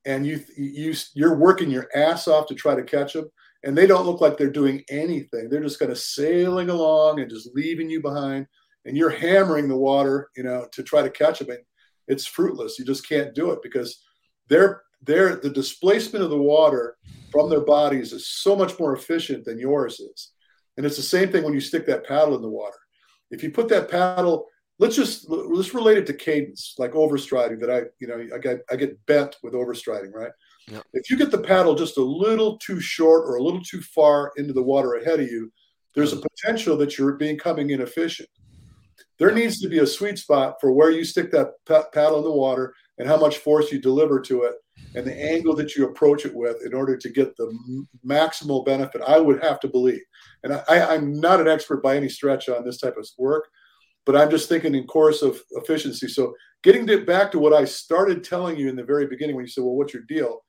[0.06, 3.30] and you you you're working your ass off to try to catch them,
[3.64, 5.50] and they don't look like they're doing anything.
[5.50, 8.48] They're just kind of sailing along and just leaving you behind
[8.86, 11.60] and you're hammering the water, you know, to try to catch them, and
[12.08, 12.80] it's fruitless.
[12.80, 14.04] You just can't do it because
[14.48, 16.98] they're they're the displacement of the water
[17.32, 20.32] from their bodies is so much more efficient than yours is.
[20.78, 22.78] And it's the same thing when you stick that paddle in the water.
[23.32, 24.48] If you put that paddle,
[24.80, 27.60] let's just let's relate it to cadence, like overstriding.
[27.60, 30.32] That I, you know, I get I get bent with overstriding, right?
[30.70, 30.84] Yep.
[30.94, 34.32] If you get the paddle just a little too short or a little too far
[34.38, 35.52] into the water ahead of you,
[35.96, 36.24] there's a mm.
[36.24, 38.30] potential that you're becoming inefficient.
[39.20, 41.52] There needs to be a sweet spot for where you stick that
[41.94, 44.56] paddle in the water and how much force you deliver to it
[44.96, 49.02] and the angle that you approach it with in order to get the maximal benefit.
[49.06, 50.02] I would have to believe.
[50.44, 53.50] And I, am not an expert by any stretch on this type of work,
[54.06, 56.08] but I'm just thinking in course of efficiency.
[56.08, 59.46] So getting to, back to what I started telling you in the very beginning when
[59.46, 60.44] you said, well, what's your deal?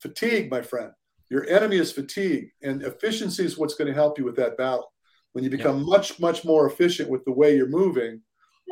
[0.00, 0.90] Fatigue, my friend.
[1.30, 4.90] Your enemy is fatigue, and efficiency is what's going to help you with that battle.
[5.32, 5.84] When you become yeah.
[5.84, 8.22] much, much more efficient with the way you're moving,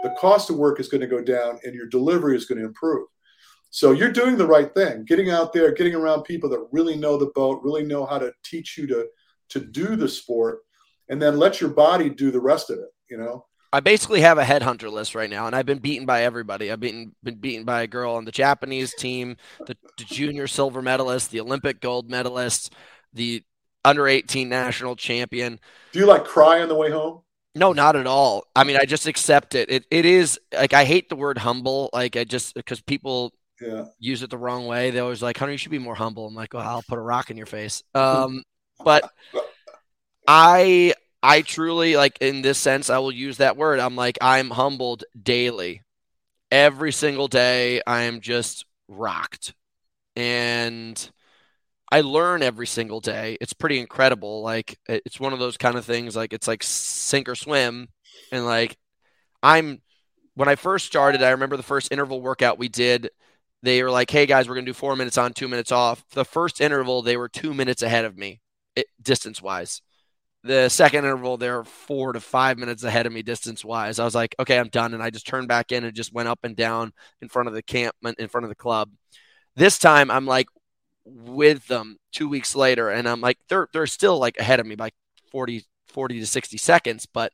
[0.02, 2.66] the cost of work is going to go down and your delivery is going to
[2.66, 3.06] improve.
[3.70, 7.16] So you're doing the right thing, getting out there, getting around people that really know
[7.16, 9.06] the boat, really know how to teach you to,
[9.50, 10.60] to do the sport.
[11.08, 12.90] and then let your body do the rest of it.
[13.10, 13.46] You know.
[13.72, 16.70] I basically have a headhunter list right now, and I've been beaten by everybody.
[16.70, 20.82] I've been been beaten by a girl on the Japanese team, the, the junior silver
[20.82, 22.72] medalist, the Olympic gold medalist,
[23.12, 23.42] the
[23.86, 25.60] under 18 national champion.
[25.92, 27.22] Do you like cry on the way home?
[27.54, 28.44] No, not at all.
[28.54, 29.70] I mean, I just accept it.
[29.70, 31.88] It it is like I hate the word humble.
[31.92, 33.84] Like I just because people Yeah.
[33.98, 34.90] use it the wrong way.
[34.90, 36.26] They always like, Hunter, you should be more humble.
[36.26, 37.82] I'm like, well, I'll put a rock in your face.
[37.94, 38.42] Um,
[38.84, 39.10] but
[40.28, 43.80] I I truly like in this sense, I will use that word.
[43.80, 45.82] I'm like, I'm humbled daily.
[46.50, 49.54] Every single day, I am just rocked.
[50.14, 51.10] And
[51.90, 53.38] I learn every single day.
[53.40, 54.42] It's pretty incredible.
[54.42, 57.88] Like it's one of those kind of things like it's like sink or swim.
[58.32, 58.76] And like
[59.42, 59.82] I'm
[60.34, 63.10] when I first started, I remember the first interval workout we did.
[63.62, 66.24] They were like, "Hey guys, we're gonna do four minutes on, two minutes off." The
[66.24, 68.40] first interval, they were two minutes ahead of me,
[68.76, 69.82] it, distance wise.
[70.44, 73.98] The second interval, they're four to five minutes ahead of me distance wise.
[73.98, 76.28] I was like, "Okay, I'm done," and I just turned back in and just went
[76.28, 78.90] up and down in front of the camp, in front of the club.
[79.56, 80.48] This time, I'm like
[81.06, 84.74] with them two weeks later, and I'm like, they're they're still like ahead of me
[84.74, 84.90] by
[85.30, 87.32] 40, 40 to sixty seconds, but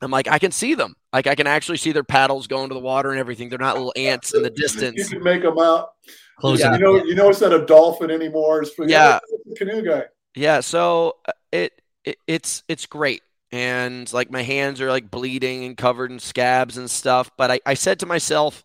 [0.00, 0.94] I'm like, I can see them.
[1.12, 3.48] Like I can actually see their paddles going to the water and everything.
[3.48, 4.96] They're not little ants in the distance.
[4.96, 5.90] You can make them out.
[6.38, 6.74] Closing Yeah.
[6.74, 8.62] You know, you know, it's not a dolphin anymore.
[8.62, 9.18] It's for Yeah.
[9.44, 10.04] the canoe guy.
[10.36, 11.72] Yeah, so uh, it,
[12.04, 13.22] it it's it's great.
[13.50, 17.30] And like my hands are like bleeding and covered in scabs and stuff.
[17.36, 18.62] But I, I said to myself,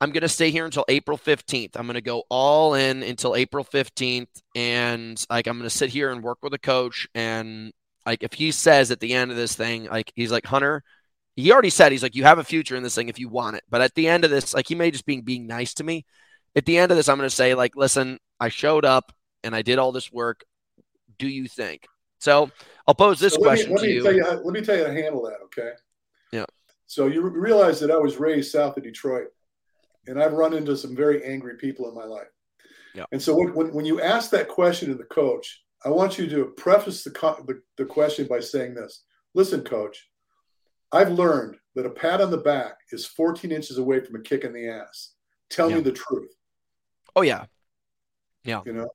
[0.00, 1.76] I'm gonna stay here until April 15th.
[1.76, 4.28] I'm gonna go all in until April 15th.
[4.54, 7.08] And like I'm gonna sit here and work with a coach.
[7.14, 7.72] And
[8.06, 10.84] like if he says at the end of this thing, like he's like, Hunter,
[11.34, 13.56] he already said he's like, you have a future in this thing if you want
[13.56, 13.64] it.
[13.68, 16.04] But at the end of this, like he may just be being nice to me.
[16.54, 19.12] At the end of this, I'm gonna say, like, listen, I showed up
[19.44, 20.44] and I did all this work.
[21.18, 21.86] Do you think?
[22.20, 22.50] So
[22.86, 24.02] I'll pose this So let me- question let to me you.
[24.02, 25.72] Tell you how, let me tell you how to handle that, okay?
[26.32, 26.46] Yeah.
[26.86, 29.28] So you realize that I was raised south of Detroit,
[30.08, 32.28] and I've run into some very angry people in my life.
[32.94, 33.04] Yeah.
[33.12, 36.46] And so when, when, you ask that question to the coach, I want you to
[36.56, 37.10] preface the,
[37.46, 40.08] the, the question by saying this Listen, coach,
[40.90, 44.42] I've learned that a pat on the back is 14 inches away from a kick
[44.42, 45.12] in the ass.
[45.50, 45.76] Tell Yeah.
[45.76, 46.32] me the truth,
[47.14, 47.44] Oh yeah,
[48.44, 48.62] Yeah.
[48.64, 48.88] you know?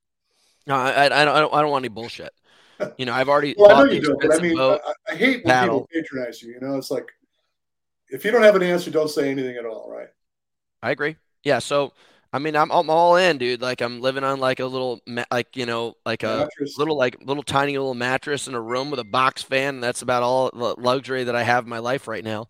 [0.68, 2.34] no, I, I, I don't, I don't, want any bullshit.
[2.98, 4.60] You know, I've already Well, I know you don't, but I mean.
[4.60, 5.88] I, I hate when paddle.
[5.88, 6.54] people patronize you.
[6.54, 7.08] You know, it's like
[8.10, 10.10] if you don't have an answer, don't say anything at all, right?
[10.84, 11.18] I agree.
[11.44, 11.94] Yeah, so
[12.32, 13.62] I mean, I'm, I'm all in, dude.
[13.62, 16.78] Like I'm living on like a little, ma- like you know, like a Mattress.
[16.78, 19.76] little, like little tiny little mattress in a room with a box fan.
[19.76, 22.48] And that's about all the luxury that I have in my life right now.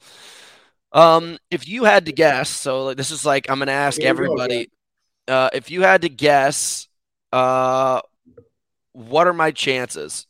[0.94, 4.10] Um, if you had to guess, so like, this is like I'm gonna ask There
[4.10, 4.70] you go, everybody.
[5.28, 6.88] uh, if you had to guess,
[7.34, 8.02] uh,
[8.94, 10.28] what are my chances?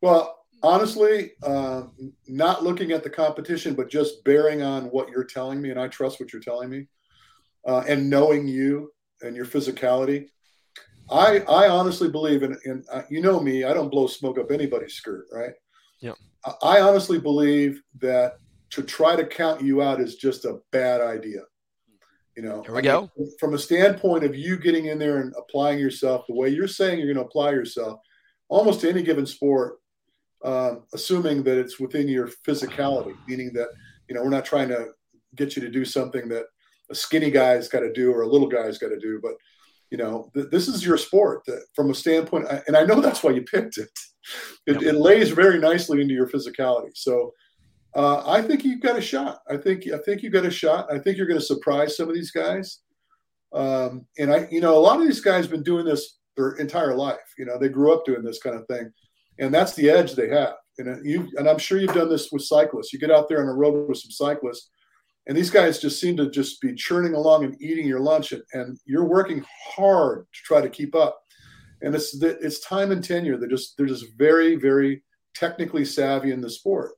[0.00, 1.92] Well, honestly, um,
[2.26, 5.88] not looking at the competition, but just bearing on what you're telling me, and I
[5.88, 6.86] trust what you're telling me,
[7.66, 8.92] uh, and knowing you
[9.22, 10.28] and your physicality.
[11.10, 13.64] I I honestly believe in, in uh, you know me.
[13.64, 15.52] I don't blow smoke up anybody's skirt, right?
[16.00, 16.14] Yeah.
[16.44, 18.38] I, I honestly believe that
[18.70, 21.42] to try to count you out is just a bad idea.
[22.36, 23.10] You know, Here we I go.
[23.16, 26.68] mean, from a standpoint of you getting in there and applying yourself the way you're
[26.68, 28.00] saying you're going to apply yourself,
[28.48, 29.78] almost to any given sport,
[30.44, 33.68] um, assuming that it's within your physicality, meaning that
[34.08, 34.88] you know we're not trying to
[35.34, 36.44] get you to do something that
[36.90, 39.32] a skinny guy's got to do or a little guy's got to do, but
[39.90, 41.42] you know th- this is your sport.
[41.46, 43.90] That from a standpoint, and I know that's why you picked it.
[44.66, 44.88] It, Yeah.
[44.90, 46.90] it lays very nicely into your physicality.
[46.94, 47.32] So.
[47.94, 49.38] Uh, I think you've got a shot.
[49.48, 50.92] I think I think you've got a shot.
[50.92, 52.80] I think you're going to surprise some of these guys.
[53.54, 56.50] Um, and I, you know, a lot of these guys have been doing this their
[56.56, 57.32] entire life.
[57.38, 58.92] You know, they grew up doing this kind of thing,
[59.38, 60.54] and that's the edge they have.
[60.78, 62.92] And you, and I'm sure you've done this with cyclists.
[62.92, 64.70] You get out there on a road with some cyclists,
[65.26, 68.42] and these guys just seem to just be churning along and eating your lunch, and,
[68.52, 69.44] and you're working
[69.74, 71.18] hard to try to keep up.
[71.82, 73.36] And it's it's time and tenure.
[73.36, 75.02] They're just they're just very very
[75.34, 76.92] technically savvy in the sport.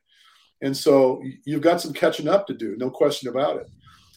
[0.62, 3.67] And so you've got some catching up to do, no question about it.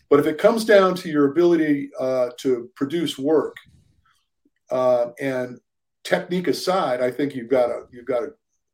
[0.10, 3.56] But if it comes down to your ability uh, to produce work
[4.70, 5.60] uh, and
[6.04, 8.30] technique aside, I think you've got a you've got a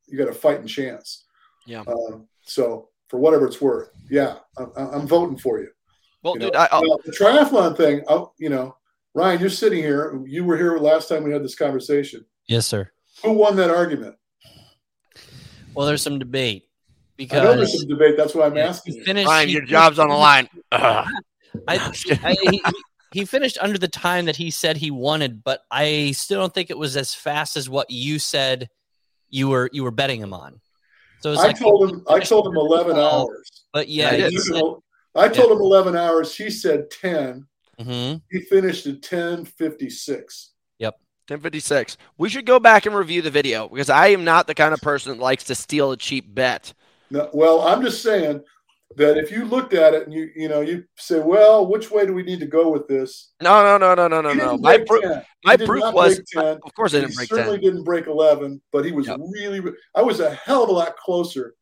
[0.08, 1.26] you got a fighting chance.
[1.66, 1.82] Yeah.
[1.82, 5.70] Um, so for whatever it's worth, yeah, I'm, I'm voting for you.
[6.24, 6.60] Well, you dude, know?
[6.60, 8.76] I, I'll, Now, the triathlon thing, I'll, you know,
[9.14, 10.22] Ryan, you're sitting here.
[10.26, 12.26] You were here last time we had this conversation.
[12.48, 12.90] Yes, sir.
[13.24, 14.16] Who won that argument?
[15.74, 16.68] Well, there's some debate
[17.20, 18.16] I know there's some debate.
[18.16, 18.94] That's why I'm asking.
[18.94, 19.06] he you.
[19.06, 19.28] finished.
[19.28, 20.48] Ryan, he your finished- job's on the line.
[20.72, 21.06] I,
[21.68, 22.62] I, he,
[23.14, 26.70] he finished under the time that he said he wanted, but I still don't think
[26.70, 28.70] it was as fast as what you said
[29.30, 30.60] you were you were betting him on.
[31.22, 32.04] So it's I like, told him.
[32.10, 33.50] I told him eleven hours.
[33.74, 34.48] but yeah, Yeah, you it You is.
[34.48, 34.84] said- know,
[35.16, 36.36] I told him eleven hours.
[36.36, 37.48] He said ten.
[37.80, 38.22] Mhm.
[38.32, 40.52] He finished at ten fifty six.
[40.80, 40.96] Yep.
[41.28, 41.98] 1056.
[42.18, 44.80] We should go back and review the video because I am not the kind of
[44.82, 46.74] person that likes to steal a cheap bet.
[47.10, 48.42] No, well, I'm just saying
[48.96, 52.06] that if you looked at it and you you know you say, well, which way
[52.06, 53.32] do we need to go with this?
[53.42, 54.58] No, no, no, no, no, no, no.
[54.58, 55.12] My, proof, 10.
[55.12, 56.60] He my did proof not was, break 10.
[56.66, 57.64] of course, I He didn't break certainly 10.
[57.64, 59.20] didn't break 11, but he was Yep.
[59.34, 59.62] really.
[59.94, 61.54] I was a hell of a lot closer.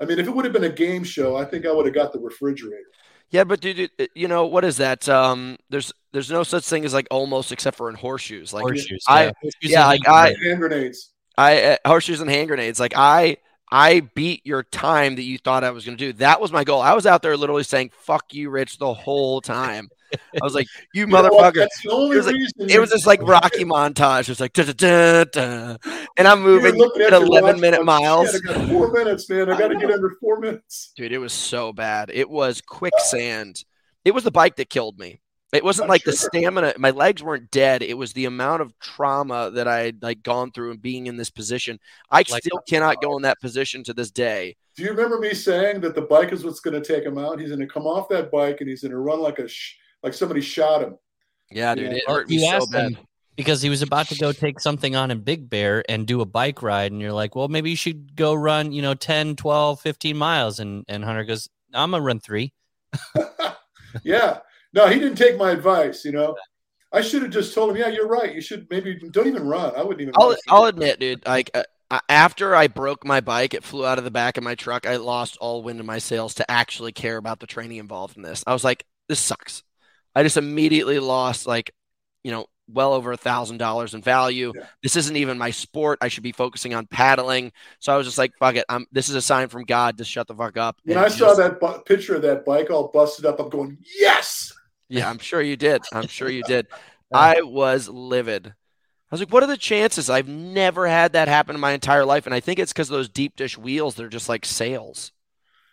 [0.00, 1.94] I mean, if it would have been a game show, I think I would have
[1.94, 2.84] got the refrigerator.
[3.30, 5.08] Yeah, but dude, you know what is that?
[5.08, 8.52] Um, there's there's no such thing as like almost except for in horseshoes.
[8.54, 9.04] Like horseshoes.
[9.06, 11.10] I- yeah, Horseshoes yeah, and like I- Hand grenades.
[11.36, 12.80] I uh, horseshoes and hand grenades.
[12.80, 13.36] Like I
[13.70, 16.12] I beat your time that you thought I was going to do.
[16.14, 16.80] That was my goal.
[16.80, 19.88] I was out there literally saying "fuck you, Rich" the whole time.
[20.10, 22.70] I was like, "You You motherfucker." That's the only It was like- reason.
[22.70, 24.28] It was this like Rocky montage.
[24.30, 25.76] It's like da, da, da, da.
[26.16, 28.30] and I'm moving at 11 minute miles.
[28.32, 29.50] "Shit, I got four minutes, man.
[29.50, 30.92] I got to get under four minutes.
[30.96, 32.10] Dude, it was so bad.
[32.12, 33.64] It was quicksand.
[34.04, 35.20] It was the bike that killed me.
[35.52, 36.74] It wasn't I'm like the stamina.
[36.78, 37.82] My legs weren't dead.
[37.82, 41.16] It was the amount of trauma that I had like gone through and being in
[41.16, 41.78] this position.
[42.10, 44.56] I Like- still oh cannot go in that position to this day.
[44.76, 47.40] Do you remember me saying that the bike is what's going to take him out?
[47.40, 49.76] He's going to come off that bike and he's going to run like a sh-
[50.02, 50.96] like somebody shot him.
[51.50, 51.96] Yeah, dude, Yeah.
[51.98, 52.92] it Well, hurt me you so asked bad.
[52.92, 52.98] him
[53.34, 56.26] because he was about to go take something on in Big Bear and do a
[56.26, 56.92] bike ride.
[56.92, 60.60] And you're like, well, maybe you should go run, you know, 10, 12, 15 miles.
[60.60, 62.52] And, and Hunter goes, I'm going to run three.
[64.04, 64.38] yeah.
[64.72, 66.04] No, he didn't take my advice.
[66.04, 66.36] You know,
[66.92, 68.34] I should have just told him, yeah, you're right.
[68.34, 69.74] You should maybe don't even run.
[69.76, 70.14] I wouldn't even.
[70.16, 70.36] I'll.
[70.48, 71.64] I'll admit, dude, like uh,
[72.08, 74.86] after I broke my bike, it flew out of the back of my truck.
[74.86, 78.22] I lost all wind in my sails to actually care about the training involved in
[78.22, 78.44] this.
[78.46, 79.62] I was like, this sucks.
[80.14, 81.70] I just immediately lost like,
[82.24, 84.52] you know, well over a thousand dollars in value.
[84.54, 84.66] Yeah.
[84.82, 85.98] This isn't even my sport.
[86.02, 87.52] I should be focusing on paddling.
[87.78, 88.66] So I was just like, fuck it.
[88.68, 90.76] I'm, this is a sign from God to shut the fuck up.
[90.84, 93.78] when and I saw that bu- picture of that bike all busted up, I'm going,
[93.98, 94.52] yes.
[94.88, 95.82] Yeah, I'm sure you did.
[95.92, 96.66] I'm sure you did.
[97.12, 98.46] I was livid.
[98.46, 100.10] I was like, what are the chances?
[100.10, 102.26] I've never had that happen in my entire life.
[102.26, 105.12] And I think it's because those deep dish wheels, they're just like sails.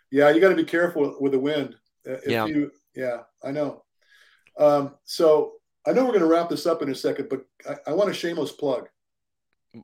[0.10, 1.76] Yeah, you got to be careful with the wind.
[2.08, 2.46] Uh, If Yeah.
[2.46, 3.84] You, yeah, I know.
[4.58, 5.54] Um, so
[5.86, 8.10] I know we're going to wrap this up in a second, but I, I want
[8.10, 8.88] a shameless plug.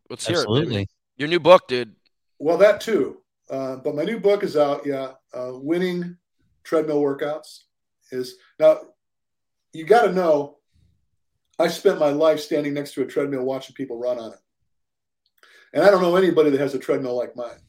[0.09, 0.39] Let's hear it.
[0.39, 0.75] Absolutely.
[0.75, 0.89] baby.
[1.17, 1.93] Your new book, dude.
[2.39, 3.17] Well, that too.
[3.49, 4.85] Uh, but my new book is out.
[4.85, 6.15] Yeah, uh, winning
[6.63, 7.63] treadmill workouts
[8.11, 8.79] is now.
[9.73, 10.57] You got to know.
[11.59, 14.39] I spent my life standing next to a treadmill watching people run on it,
[15.73, 17.59] and I don't know anybody that has a treadmill like mine.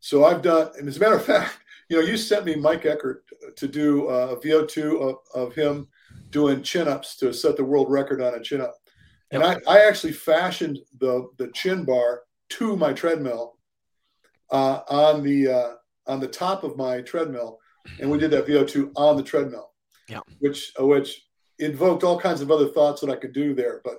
[0.00, 1.58] So I've done, and as a matter of fact,
[1.88, 3.24] you know, you sent me Mike Eckert
[3.56, 5.88] to do uh, a VO2 of, of him
[6.30, 8.74] doing chin ups to set the world record on a chin up.
[9.32, 13.58] And I, I actually fashioned the the chin bar to my treadmill
[14.50, 15.70] uh, on the uh,
[16.06, 17.58] on the top of my treadmill,
[18.00, 19.69] and we did that VO2 on the treadmill.
[20.10, 20.20] Yeah.
[20.40, 21.26] Which uh, which
[21.58, 23.80] invoked all kinds of other thoughts that I could do there.
[23.84, 23.98] But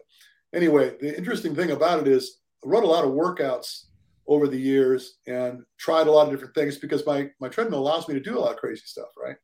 [0.53, 3.85] anyway, the interesting thing about it is I wrote a lot of workouts
[4.27, 8.07] over the years and tried a lot of different things because my my treadmill allows
[8.07, 9.37] me to do a lot of crazy stuff, right?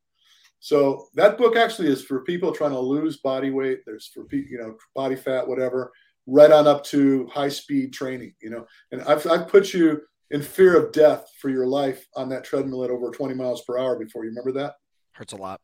[0.60, 3.80] So that book actually is for people trying to lose body weight.
[3.86, 5.92] There's for people, you know, body fat, whatever,
[6.26, 8.66] right on up to high speed training, you know.
[8.90, 12.84] And I've, I've put you in fear of death for your life on that treadmill
[12.84, 14.24] at over 20 miles per hour before.
[14.24, 14.74] You remember that?
[15.12, 15.60] Hurts a lot.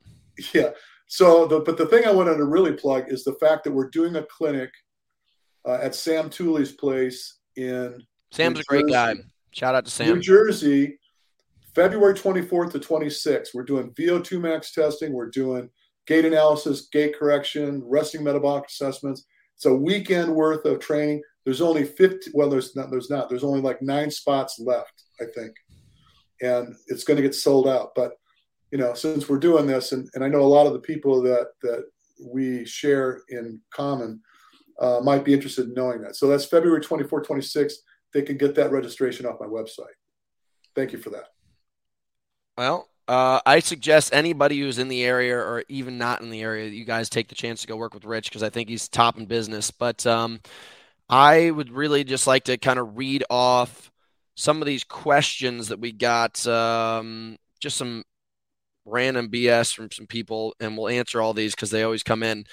[0.52, 0.70] Yeah.
[1.06, 3.90] So, the, but the thing I wanted to really plug is the fact that we're
[3.90, 4.70] doing a clinic
[5.66, 8.02] uh, at Sam Tooley's place in
[8.32, 9.14] Sam's New a great guy.
[9.52, 10.14] Shout out to Sam.
[10.14, 10.98] New Jersey,
[11.74, 13.48] February 24th to 26th.
[13.54, 15.12] We're doing VO2 max testing.
[15.12, 15.70] We're doing
[16.06, 19.24] gait analysis, gait correction, resting metabolic assessments.
[19.56, 21.22] It's a weekend worth of training.
[21.44, 22.30] There's only 50.
[22.34, 22.90] Well, there's not.
[22.90, 23.28] There's not.
[23.28, 25.52] There's only like nine spots left, I think,
[26.40, 27.90] and it's going to get sold out.
[27.94, 28.12] But
[28.74, 31.22] you know, since we're doing this, and, and I know a lot of the people
[31.22, 31.84] that that
[32.20, 34.20] we share in common
[34.80, 36.16] uh, might be interested in knowing that.
[36.16, 37.76] So that's February 24, 26.
[38.12, 39.94] They can get that registration off my website.
[40.74, 41.26] Thank you for that.
[42.58, 46.68] Well, uh, I suggest anybody who's in the area or even not in the area,
[46.68, 49.16] you guys take the chance to go work with Rich because I think he's top
[49.16, 49.70] in business.
[49.70, 50.40] But um,
[51.08, 53.92] I would really just like to kind of read off
[54.34, 58.02] some of these questions that we got, um, just some
[58.84, 62.44] random BS from some people, and we'll answer all these because they always come in.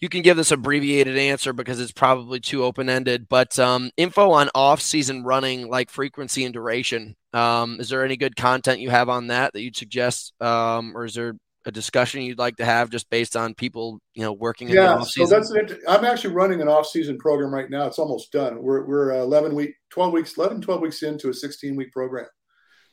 [0.00, 4.30] You can give this abbreviated answer because it's probably too open ended, but um, info
[4.30, 7.16] on off season running, like frequency and duration.
[7.32, 11.06] Um, is there any good content you have on that that you'd suggest, um, or
[11.06, 14.68] is there a discussion you'd like to have just based on people, you know, working?
[14.68, 17.86] Yeah, so that's an, I'm actually running an off-season program right now.
[17.86, 18.62] It's almost done.
[18.62, 22.26] We're we're 11 week, 12 weeks, 11, 12 weeks into a 16 week program.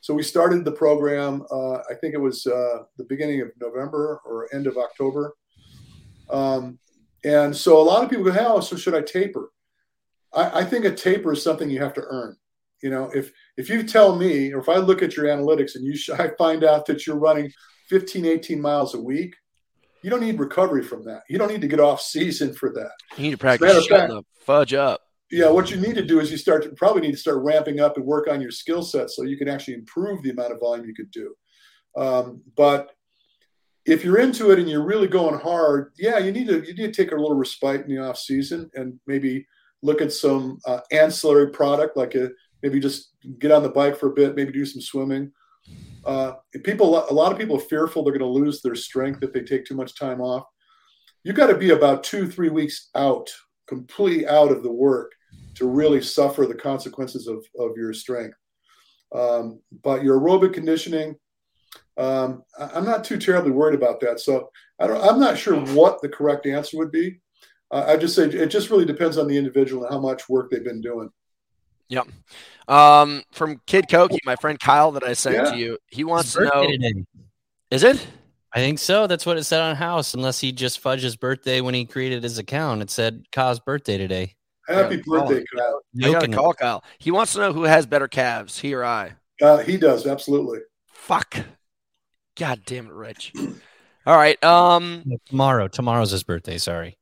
[0.04, 1.46] So we started the program.
[1.50, 5.34] Uh, I think it was uh, the beginning of November or end of October.
[6.28, 6.78] Um,
[7.24, 8.60] and so a lot of people go, "How?
[8.60, 9.50] So should I taper?"
[10.34, 12.36] I, I think a taper is something you have to earn.
[12.82, 15.86] You know, if if you tell me, or if I look at your analytics and
[15.86, 17.50] you sh- I find out that you're running
[17.88, 19.34] 15, 18 miles a week,
[20.02, 21.22] you don't need recovery from that.
[21.30, 22.92] You don't need to get off season for that.
[23.16, 25.00] You need to practice shutting the fudge up.
[25.30, 27.80] Yeah, what you need to do is you start to probably need to start ramping
[27.80, 30.60] up and work on your skill set so you can actually improve the amount of
[30.60, 31.34] volume you could do.
[31.96, 32.90] Um, but
[33.86, 36.92] if you're into it and you're really going hard, yeah, you need to you need
[36.92, 39.46] to take a little respite in the off season and maybe
[39.82, 42.30] look at some uh, ancillary product like a
[42.62, 45.30] maybe just get on the bike for a bit, maybe do some swimming.
[46.04, 46.32] Uh,
[46.64, 49.42] people, a lot of people are fearful they're going to lose their strength if they
[49.42, 50.44] take too much time off.
[51.22, 53.30] You got to be about two, three weeks out,
[53.66, 55.12] completely out of the work
[55.54, 58.36] to really suffer the consequences of, of your strength.
[59.14, 61.16] Um, but your aerobic conditioning,
[61.96, 64.20] um, I'm not too terribly worried about that.
[64.20, 64.50] So
[64.80, 67.20] I don't, I'm not sure what the correct answer would be.
[67.70, 70.50] Uh, I just say it just really depends on the individual and how much work
[70.50, 71.10] they've been doing.
[71.88, 72.08] Yep.
[72.66, 75.50] Um, from Kid Koki, my friend Kyle that I sent yeah.
[75.50, 76.66] to you, he wants to know.
[76.66, 77.04] Today.
[77.70, 78.04] Is it?
[78.54, 79.08] I think so.
[79.08, 82.22] That's what it said on HAOS, unless he just fudged his birthday when he created
[82.22, 82.82] his account.
[82.82, 84.36] It said Kyle's birthday today.
[84.68, 85.80] Happy birthday, Kyle.
[86.02, 86.84] I gotta call Kyle.
[86.98, 89.14] He wants to know who has better calves, he or I.
[89.42, 90.60] Uh, he does, absolutely.
[90.86, 91.36] Fuck.
[92.36, 93.32] God damn it, Rich.
[94.06, 94.42] All right.
[94.42, 95.68] Um tomorrow.
[95.68, 96.96] Tomorrow's his birthday, sorry.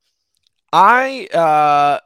[0.72, 2.00] I uh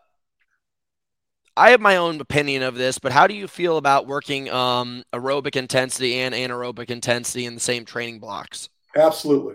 [1.56, 5.04] I have my own opinion of this, but how do you feel about working um,
[5.14, 8.68] aerobic intensity and anaerobic intensity in the same training blocks?
[8.96, 9.54] Absolutely.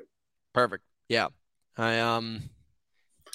[0.54, 0.84] Perfect.
[1.10, 1.28] Yeah.
[1.78, 2.50] I um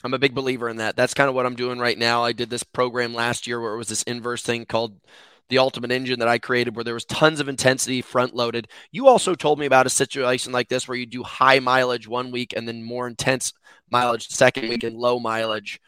[0.05, 0.97] I'm a big believer in that.
[0.97, 2.23] That's kind of what I'm doing right now.
[2.23, 5.01] I did this program last year where it was this inverse thing called
[5.49, 8.69] the ultimate engine that I created where there was tons of intensity front loaded.
[8.91, 12.31] You also told me about a situation like this where you do high mileage one
[12.31, 13.53] week and then more intense
[13.91, 15.81] mileage the second week and low mileage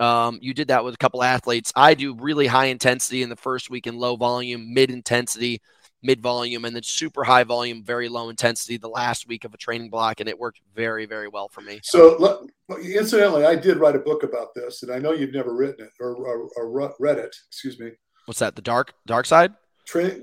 [0.00, 1.72] um, you did that with a couple athletes.
[1.76, 5.60] I do really high intensity in the first week and low volume, mid intensity,
[6.02, 9.56] mid volume, and then super high volume, very low intensity the last week of a
[9.56, 11.80] training block, and it worked very, very well for me.
[11.82, 12.48] So,
[12.82, 15.92] incidentally, I did write a book about this, and I know you've never written it
[16.00, 17.34] or, or, or read it.
[17.48, 17.92] Excuse me.
[18.26, 18.56] What's that?
[18.56, 19.52] The dark dark side?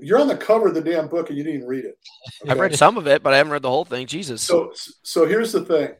[0.00, 1.98] You're on the cover of the damn book, and you didn't read it.
[2.42, 2.50] Okay?
[2.50, 4.06] I've read some of it, but I haven't read the whole thing.
[4.06, 4.42] Jesus.
[4.42, 4.72] So,
[5.02, 5.90] so here's the thing.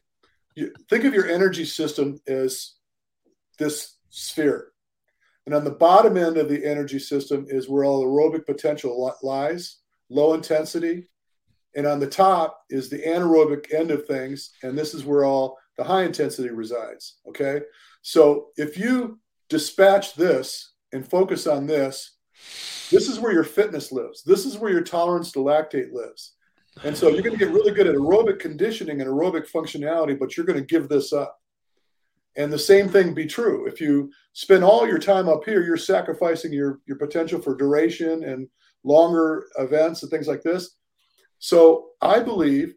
[0.54, 2.74] You think of your energy system as
[3.58, 4.72] this sphere.
[5.48, 9.78] And on the bottom end of the energy system is where all aerobic potential lies,
[10.10, 11.08] low intensity.
[11.74, 14.50] And on the top is the anaerobic end of things.
[14.62, 17.20] And this is where all the high intensity resides.
[17.26, 17.62] Okay.
[18.02, 22.18] So if you dispatch this and focus on this,
[22.90, 24.22] this is where your fitness lives.
[24.24, 26.34] This is where your tolerance to lactate lives.
[26.84, 30.36] And so you're going to get really good at aerobic conditioning and aerobic functionality, but
[30.36, 31.40] you're going to give this up.
[32.38, 33.66] And the same thing be true.
[33.66, 38.22] If you spend all your time up here, you're sacrificing your, your potential for duration
[38.22, 38.48] and
[38.84, 40.76] longer events and things like this.
[41.40, 42.74] So I believe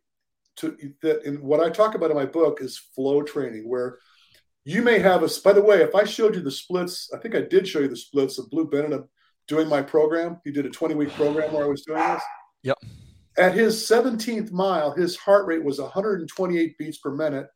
[0.57, 3.99] to, that in what I talk about in my book is flow training, where
[4.65, 5.29] you may have a.
[5.43, 7.87] By the way, if I showed you the splits, I think I did show you
[7.87, 9.03] the splits of Blue Bennett
[9.47, 10.41] doing my program.
[10.43, 12.23] He did a 20 week program where I was doing this.
[12.63, 12.77] Yep.
[13.37, 17.47] At his 17th mile, his heart rate was 128 beats per minute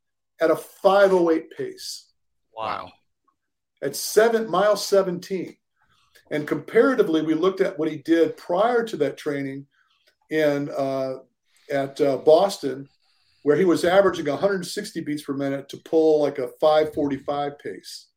[0.41, 2.11] at a 508 pace.
[2.55, 2.91] Wow.
[3.81, 5.55] At seven mile 17.
[6.31, 9.67] And comparatively, we looked at what he did prior to that training
[10.31, 11.17] in uh,
[11.71, 12.89] at uh, Boston,
[13.43, 18.07] where he was averaging 160 beats per minute to pull like a 545 pace.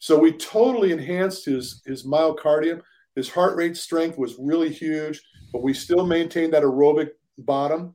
[0.00, 2.82] So we totally enhanced his his myocardium.
[3.14, 5.22] His heart rate strength was really huge,
[5.52, 7.94] but we still maintained that aerobic bottom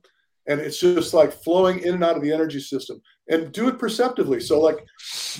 [0.50, 3.00] and it's just like flowing in and out of the energy system.
[3.28, 4.40] And do it perceptively.
[4.40, 4.84] So like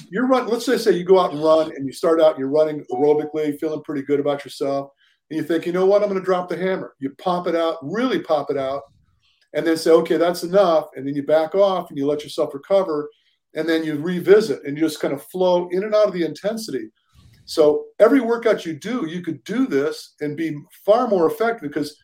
[0.08, 2.38] you're run let's say say you go out and run and you start out and
[2.38, 4.90] you're running aerobically feeling pretty good about yourself
[5.28, 6.02] and you think you know what?
[6.02, 6.94] I'm going to drop the hammer.
[7.00, 8.82] You pop it out really pop it out
[9.52, 12.54] and then say okay that's enough and then you back off and you let yourself
[12.54, 13.10] recover
[13.54, 16.24] and then you revisit and you just kind of flow in and out of the
[16.24, 16.88] intensity.
[17.46, 20.56] So every workout you do you could do this and be
[20.86, 21.96] far more effective because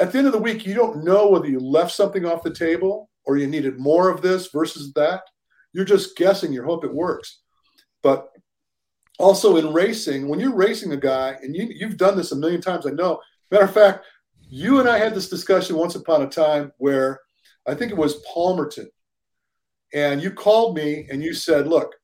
[0.00, 2.52] at the end of the week, you don't know whether you left something off the
[2.52, 5.22] table or you needed more of this versus that.
[5.72, 6.52] You're just guessing.
[6.52, 7.40] You hope it works.
[8.02, 8.28] But
[9.18, 12.60] also in racing, when you're racing a guy, and you, you've done this a million
[12.60, 13.20] times, I know.
[13.50, 14.04] Matter of fact,
[14.48, 17.20] you and I had this discussion once upon a time where
[17.66, 18.86] I think it was Palmerton,
[19.92, 21.94] and you called me and you said, "Look,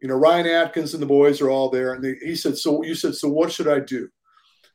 [0.00, 2.82] you know Ryan Atkins and the boys are all there," and they, he said, "So
[2.82, 4.08] you said, so what should I do?"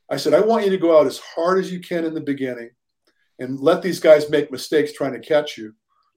[0.09, 2.21] I said, "I want you to go out as hard as you can in the
[2.21, 2.71] beginning,
[3.39, 5.73] and let these guys make mistakes trying to catch you."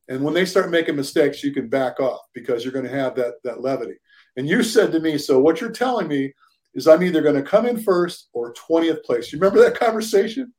[0.09, 3.15] And when they start making mistakes, you can back off because you're going to have
[3.17, 3.95] that that levity.
[4.37, 6.33] And you said to me, so what you're telling me
[6.75, 9.33] is I'm either going to come in first or 20th place.
[9.33, 10.53] You remember that conversation?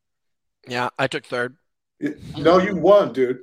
[0.67, 1.57] Yeah, I took third.
[2.37, 3.39] No, you won, dude.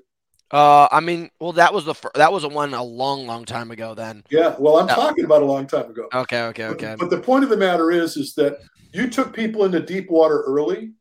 [0.51, 3.45] Uh, I mean, well, that was the fir- that was a one a long, long
[3.45, 3.95] time ago.
[3.95, 4.25] Then.
[4.31, 6.09] Yeah, well, I'm talking about a long time ago.
[6.13, 6.97] Okay, okay, okay.
[6.99, 8.59] But, but the point of the matter is, is that
[8.93, 10.93] you took people into deep water early,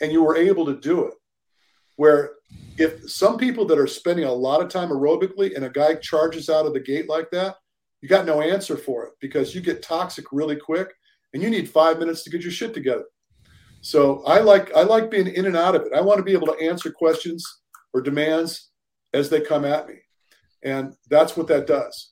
[0.00, 1.14] and you were able to do it.
[1.96, 2.32] Where
[2.78, 6.48] if some people that are spending a lot of time aerobically, and a guy charges
[6.48, 7.56] out of the gate like that,
[8.00, 10.88] you got no answer for it because you get toxic really quick,
[11.34, 13.04] and you need five minutes to get your shit together.
[13.82, 15.92] So I like I like being in and out of it.
[15.94, 17.44] I want to be able to answer questions
[17.92, 18.70] or demands
[19.12, 19.94] as they come at me.
[20.62, 22.09] And that's what that does.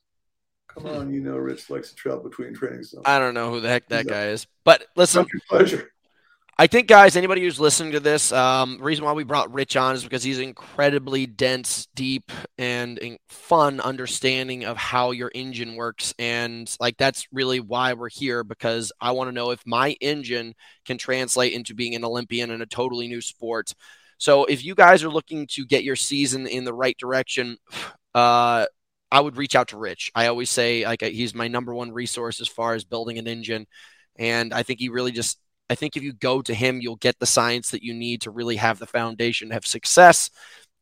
[0.69, 3.05] Come on, you know, Rich likes to travel between training zones.
[3.07, 5.91] I don't know who the heck that guy is, but listen, pleasure.
[6.61, 9.95] I think, guys, anybody who's listening to this, um, reason why we brought Rich on
[9.95, 12.99] is because he's incredibly dense, deep, and
[13.29, 16.15] fun understanding of how your engine works.
[16.19, 20.57] And like that's really why we're here because I want to know if my engine
[20.85, 23.73] can translate into being an Olympian in a totally new sport.
[24.19, 27.59] So if you guys are looking to get your season in the right direction,
[28.17, 28.67] uh,
[29.11, 30.11] I would reach out to Rich.
[30.15, 33.67] I always say like he's my number one resource as far as building an engine,
[34.17, 35.39] and I think he really just
[35.71, 38.31] I think if you go to him, you'll get the science that you need to
[38.31, 40.31] really have the foundation, to have success.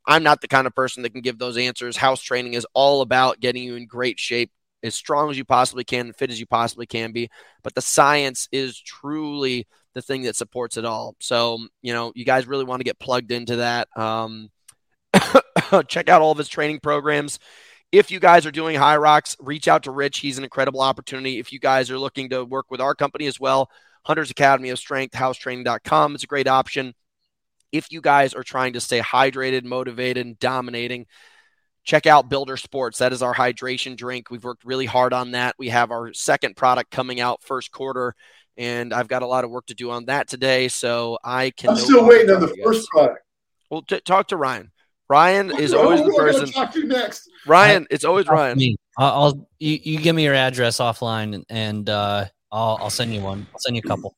[0.06, 1.96] I'm not the kind of person that can give those answers.
[1.96, 4.52] HAOS Training is all about getting you in great shape,
[4.84, 7.28] as strong as you possibly can, fit as you possibly can be.
[7.64, 11.16] But the science is truly the thing that supports it all.
[11.20, 13.88] So, you know, you guys really want to get plugged into that.
[13.96, 14.50] Um,
[15.88, 17.40] check out all of his training programs.
[17.92, 20.18] If you guys are doing Hyrox, reach out to Rich.
[20.18, 21.38] He's an incredible opportunity.
[21.38, 23.70] If you guys are looking to work with our company as well,
[24.04, 26.94] Hunter's Academy of Strength, HAOStraining.com is a great option.
[27.72, 31.06] If you guys are trying to stay hydrated, motivated, and dominating,
[31.84, 32.98] check out BLDR Sports.
[32.98, 34.30] That is our hydration drink.
[34.30, 35.54] We've worked really hard on that.
[35.58, 38.14] We have our second product coming out first quarter,
[38.56, 40.68] and I've got a lot of work to do on that today.
[40.68, 41.70] So I can.
[41.70, 43.20] I'm still waiting on the first product.
[43.70, 44.70] Well, t- talk to Ryan.
[45.08, 46.50] Ryan is always the person.
[46.50, 47.30] Talk to you next.
[47.46, 48.58] Ryan, it's always Ryan.
[48.98, 53.20] I'll, I'll you, you give me your address offline, and uh, I'll, I'll send you
[53.20, 53.46] one.
[53.52, 54.16] I'll send you a couple.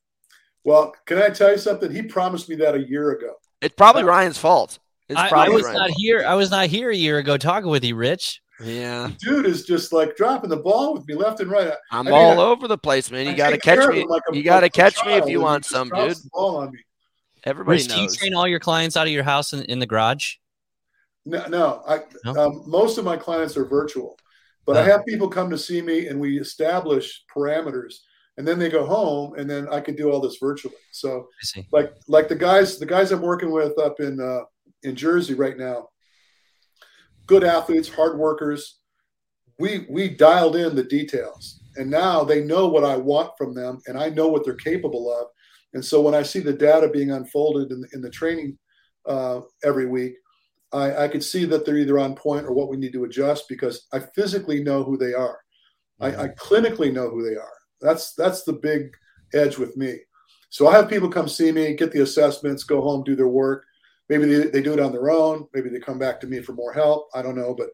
[0.64, 1.90] Well, can I tell you something?
[1.90, 3.34] He promised me that a year ago.
[3.60, 4.78] It's probably Ryan's fault.
[5.08, 5.98] It's I, probably I was Ryan's not fault.
[6.00, 6.24] here.
[6.26, 8.40] I was not here a year ago talking with you, Rich.
[8.60, 11.72] Yeah, Dude is just like dropping the ball with me left and right.
[11.92, 13.26] I'm I mean, all I- over the place, man.
[13.26, 14.04] You got to catch me.
[14.04, 16.16] like a- you got to like catch me if you want some, dude.
[16.32, 16.78] ball on me.
[17.44, 19.86] Everybody Rich, do you train all your clients out of your house in, in the
[19.86, 20.34] garage?
[21.28, 21.82] No, no.
[21.86, 22.36] I No?
[22.36, 24.18] Um, most of my clients are virtual,
[24.64, 24.84] but I Oh.
[24.84, 27.96] have people come to see me, and we establish parameters,
[28.38, 30.82] and then they go home, and then I can do all this virtually.
[30.90, 31.28] So,
[31.72, 34.44] like, like the guys, the guys I'm working with up in uh,
[34.84, 35.88] in Jersey right now,
[37.26, 38.78] good athletes, hard workers.
[39.58, 43.80] We we dialed in the details, and now they know what I want from them,
[43.86, 45.26] and I know what they're capable of.
[45.74, 48.56] And so when I see the data being unfolded in, in the training
[49.04, 50.14] uh, every week,
[50.72, 53.48] I, I could see that they're either on point or what we need to adjust
[53.48, 55.38] because I physically know who they are.
[56.00, 57.52] I, I clinically know who they are.
[57.80, 58.90] That's that's the big
[59.34, 59.98] edge with me.
[60.50, 63.64] So I have people come see me, get the assessments, go home, do their work.
[64.08, 65.46] Maybe they, they do it on their own.
[65.52, 67.08] Maybe they come back to me for more help.
[67.14, 67.70] I don't know, but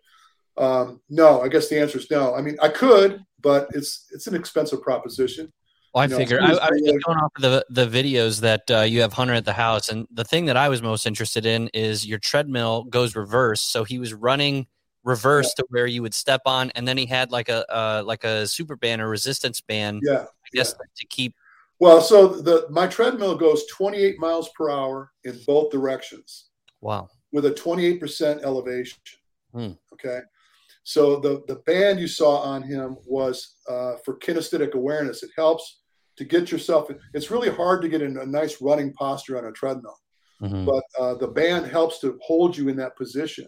[0.62, 1.40] um, no.
[1.42, 2.34] I guess the answer is no.
[2.34, 5.52] I mean, I could, but it's it's an expensive proposition.
[5.94, 8.68] Well, I No, figure I, I was just going off of the the videos that
[8.70, 11.46] uh, you have Hunter at the house, and the thing that I was most interested
[11.46, 13.60] in is your treadmill goes reverse.
[13.60, 14.66] So he was running
[15.04, 18.24] reverse to where you would step on, and then he had like a uh, like
[18.24, 20.22] a super band or resistance band, Yeah.
[20.24, 21.34] I guess, to keep.
[21.78, 26.46] Well, so the my treadmill goes 28 miles per hour in both directions.
[26.80, 27.08] Wow.
[27.32, 28.98] with a 28% elevation.
[29.54, 29.70] Hmm.
[29.94, 30.20] Okay.
[30.82, 35.22] So the, the band you saw on him was uh, for kinesthetic awareness.
[35.22, 35.80] It helps
[36.16, 39.52] to get yourself, it's really hard to get in a nice running posture on a
[39.52, 39.98] treadmill,
[40.42, 40.64] Mhm.
[40.66, 43.46] but uh, the band helps to hold you in that position,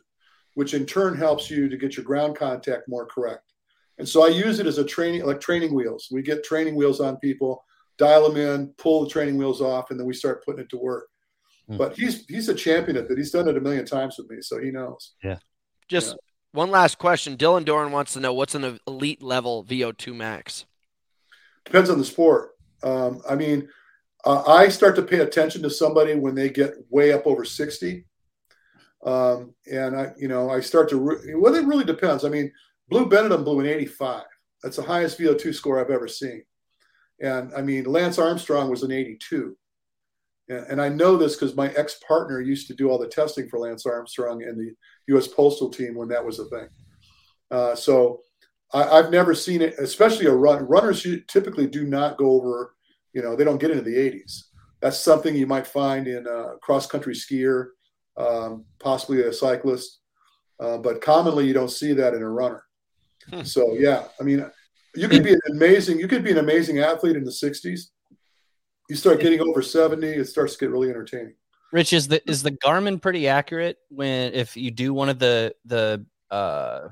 [0.54, 3.52] which in turn helps you to get your ground contact more correct.
[3.98, 6.08] And so I use it as a training, like training wheels.
[6.10, 7.64] We get training wheels on people,
[7.98, 10.76] dial them in, pull the training wheels off, and then we start putting it to
[10.78, 11.08] work.
[11.68, 11.78] Hmm.
[11.78, 13.16] But he's he's a champion at that.
[13.16, 15.14] He's done it a million times with me, so he knows.
[15.24, 15.38] Yeah.
[15.88, 16.16] Just Yeah.
[16.52, 17.36] one last question.
[17.38, 20.66] Dylan Doran wants to know what's an elite level VO2 max.
[21.64, 22.55] Depends on the sport.
[22.82, 23.68] Um, I mean,
[24.24, 28.06] uh, I start to pay attention to somebody when they get way up over sixty.
[29.04, 32.24] Um, and I, you know, I start to, re- well, it really depends.
[32.24, 32.50] I mean,
[32.88, 34.24] Blue Benetton blew an 85.
[34.62, 36.42] That's the highest VO2 score I've ever seen.
[37.20, 39.56] And I mean, Lance Armstrong was an 82.
[40.48, 43.48] And, and I know this because my ex partner used to do all the testing
[43.48, 44.72] for Lance Armstrong and the
[45.08, 45.28] U.S.
[45.28, 46.68] Postal Team when that was a thing.
[47.50, 48.22] Uh, so
[48.72, 50.64] I, have never seen it, especially a run.
[50.66, 52.74] Runners typically do not go over,
[53.12, 54.44] you know, they don't get into the 80s.
[54.80, 57.68] That's something you might find in a cross country skier,
[58.16, 60.00] um, possibly a cyclist,
[60.60, 62.64] uh, but commonly you don't see that in a runner.
[63.30, 63.42] Hmm.
[63.42, 64.44] So yeah, I mean,
[64.94, 67.80] you could be an amazing, you could be an amazing athlete in the 60s.
[68.88, 71.34] You start getting over 70, it starts to get really entertaining.
[71.72, 75.54] Rich, is the is the Garmin pretty accurate when if you do one of the
[75.64, 76.88] the uh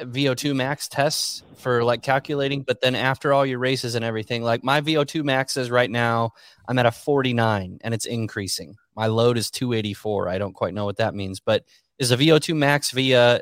[0.00, 4.62] VO2 max tests for like calculating, but then after all your races and everything, like
[4.62, 6.32] my VO2 max is right now
[6.68, 8.76] I'm at a 49 and it's increasing.
[8.94, 10.28] My load is 284.
[10.28, 11.64] I don't quite know what that means, but
[11.98, 13.40] is a VO2 max via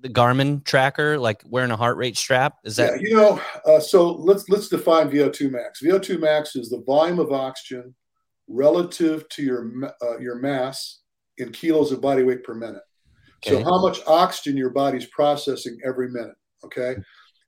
[0.00, 2.56] the Garmin tracker, like wearing a heart rate strap?
[2.64, 3.40] Is that yeah, you know?
[3.64, 5.82] Uh, so let's let's define VO2 max.
[5.82, 7.94] VO2 max is the volume of oxygen
[8.48, 9.70] relative to your
[10.02, 11.00] uh, your mass
[11.38, 12.82] in kilos of body weight per minute.
[13.46, 13.62] Okay.
[13.62, 16.34] So how much oxygen your body's processing every minute.
[16.64, 16.96] Okay.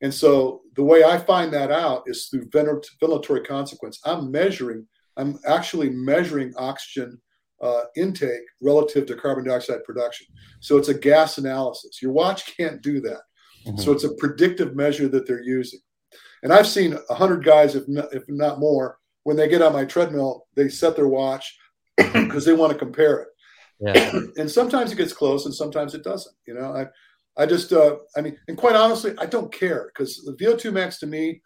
[0.01, 3.99] And so the way I find that out is through ventilatory consequence.
[4.05, 4.87] I'm measuring,
[5.17, 7.21] I'm actually measuring oxygen
[7.61, 10.27] uh, intake relative to carbon dioxide production.
[10.61, 12.01] So it's a gas analysis.
[12.01, 13.23] Your watch can't do that.
[13.67, 13.79] Mm-hmm.
[13.79, 15.81] So it's a predictive measure that they're using.
[16.45, 19.85] And I've seen 100 guys, if not, if not more, when they get on my
[19.85, 21.59] treadmill, they set their watch
[21.97, 23.29] because they want to compare it.
[23.81, 24.21] Yeah.
[24.37, 26.35] and sometimes it gets close and sometimes it doesn't.
[26.47, 26.87] You know, I,
[27.43, 30.99] I just, uh, I mean, and quite honestly, I don't care because the VO2 max
[30.99, 31.41] to me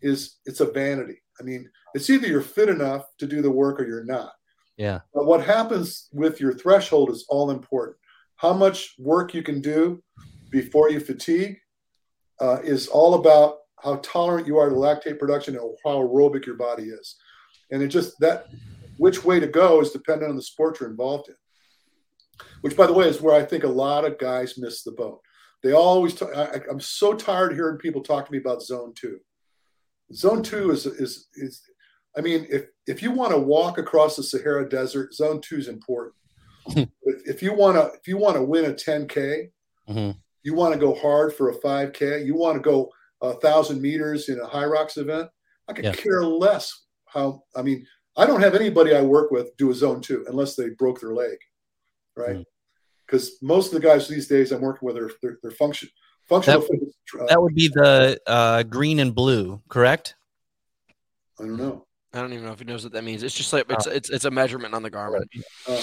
[0.00, 1.20] is it's a vanity.
[1.40, 4.32] I mean, it's either you're fit enough to do the work or you're not.
[4.76, 5.00] Yeah.
[5.14, 7.96] But what happens with your threshold is all important.
[8.36, 10.02] How much work you can do
[10.50, 11.58] before you fatigue
[12.40, 16.56] uh, is all about how tolerant you are to lactate production and how aerobic your
[16.56, 17.16] body is.
[17.70, 18.48] And it just that
[18.98, 21.34] which way to go is dependent on the sport you're involved in
[22.62, 25.20] which by the way is where I think a lot of guys miss the boat.
[25.62, 28.92] They always, talk, I, am so tired of hearing people talk to me about zone
[28.94, 29.20] two.
[30.12, 31.62] Zone two is, is, is,
[32.16, 35.68] I mean, if, if you want to walk across the Sahara desert, zone two is
[35.68, 36.14] important.
[36.76, 39.50] if, if, you want to, if you want to win a 10K,
[39.88, 40.18] mm-hmm.
[40.42, 42.90] you want to go hard for a 5K, you want to go
[43.20, 45.28] a thousand meters in a Hyrox event.
[45.68, 45.92] I could yeah.
[45.92, 47.86] care less how, I mean,
[48.16, 51.14] I don't have anybody I work with do a zone two unless they broke their
[51.14, 51.38] leg
[52.16, 52.36] right?
[52.36, 52.44] Mm.
[53.06, 55.88] Because mm most of the guys these days I'm working with are they're, they're function
[56.28, 56.60] functional.
[56.60, 60.14] That, fitness, uh, that would be the uh, green and blue, correct?
[61.38, 61.86] I don't know.
[62.12, 63.22] I don't even know if he knows what that means.
[63.22, 63.90] It's just like it's oh.
[63.90, 65.24] it's it's a measurement on the Garmin.
[65.66, 65.82] Uh,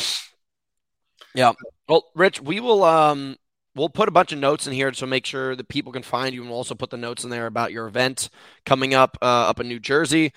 [1.33, 1.53] yeah.
[1.87, 3.35] Well, Rich, we will um
[3.75, 6.35] we'll put a bunch of notes in here to make sure that people can find
[6.35, 8.29] you, and we'll also put the notes in there about your event
[8.65, 10.33] coming up uh, up in New Jersey.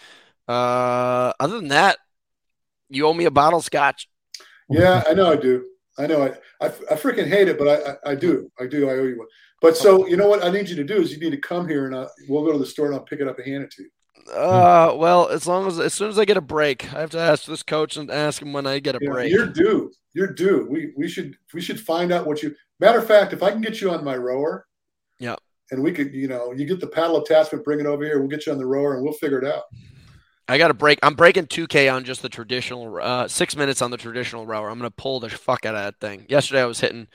[0.49, 1.99] Uh, other than that,
[2.89, 4.09] you owe me a bottle of scotch.
[4.71, 5.67] Yeah, I know I do.
[5.99, 6.29] I know I,
[6.65, 8.51] I, I freaking hate it, but I, I, I, do.
[8.59, 8.89] I do.
[8.89, 9.29] I owe you one.
[9.61, 11.69] But so, you know what I need you to do is you need to come
[11.69, 13.65] here and I, we'll go to the store and I'll pick it up and hand
[13.65, 13.91] it to you.
[14.33, 17.19] Uh, well, as long as, as soon as I get a break, I have to
[17.19, 19.33] ask this coach and ask him when I get a yeah, break.
[19.33, 19.93] You're due.
[20.15, 20.67] You're due.
[20.69, 23.61] We, we should, we should find out what you, matter of fact, if I can
[23.61, 24.67] get you on my rower.
[25.19, 25.37] Yeah.
[25.71, 28.19] And we could, you know, you get the paddle attachment, bring it over here.
[28.19, 29.63] We'll get you on the rower and we'll figure it out.
[30.49, 30.99] I got to break.
[31.03, 34.69] I'm breaking 2K on just the traditional, uh, six minutes on the traditional rower.
[34.69, 36.27] I'm going to pull the fuck out of that thing.
[36.29, 37.09] Yesterday, I was hitting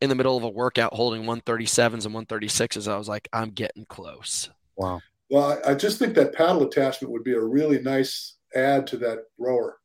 [0.00, 2.90] in the middle of a workout holding 137s and 136s.
[2.90, 4.50] I was like, I'm getting close.
[4.76, 5.00] Wow.
[5.30, 9.18] Well, I just think that paddle attachment would be a really nice add to that
[9.38, 9.79] rower.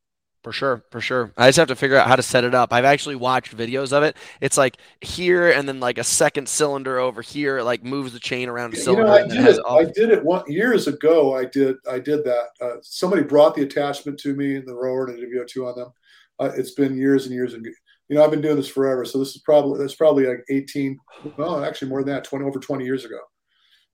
[0.45, 1.33] For sure, for sure.
[1.37, 2.71] I just have to figure out how to set it up.
[2.71, 4.15] I've actually watched videos of it.
[4.41, 7.57] It's like here and then like a second cylinder over here.
[7.57, 9.07] It like moves the chain around a cylinder.
[9.07, 9.59] You know, I did it.
[9.67, 11.35] I did it one years ago.
[11.35, 11.77] I did.
[11.89, 12.49] I did that.
[12.61, 15.91] Uh, somebody brought the attachment to me in the rower and the VO2 on them.
[16.37, 19.03] Uh, it's been years and years and you know I've been doing this forever.
[19.03, 20.95] So this is probably that's probably like 18.
[21.37, 22.23] Well, actually more than that.
[22.23, 23.17] 20 over 20 years ago.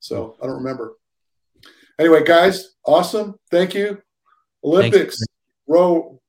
[0.00, 0.96] So I don't remember.
[1.98, 3.36] Anyway, guys, awesome.
[3.50, 4.02] Thank you.
[4.62, 5.16] Olympics
[5.66, 6.20] row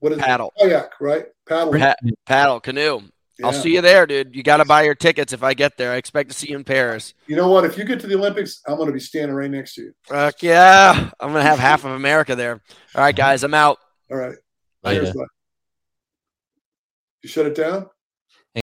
[0.00, 0.68] what is paddle it?
[0.68, 3.00] kayak right paddle pa- paddle canoe
[3.38, 3.48] yeah.
[3.48, 4.34] I'll see you there, dude.
[4.34, 5.92] You got to buy your tickets if I get there.
[5.92, 7.12] I expect to see you in Paris.
[7.26, 7.66] You know what?
[7.66, 9.92] If you get to the Olympics, I'm going to be standing right next to you.
[10.04, 11.10] Fuck yeah.
[11.20, 12.62] I'm going to have half of America there.
[12.94, 13.76] All right, guys, I'm out.
[14.10, 14.36] All right.
[14.86, 15.12] Cheers,
[17.22, 17.90] you shut it down?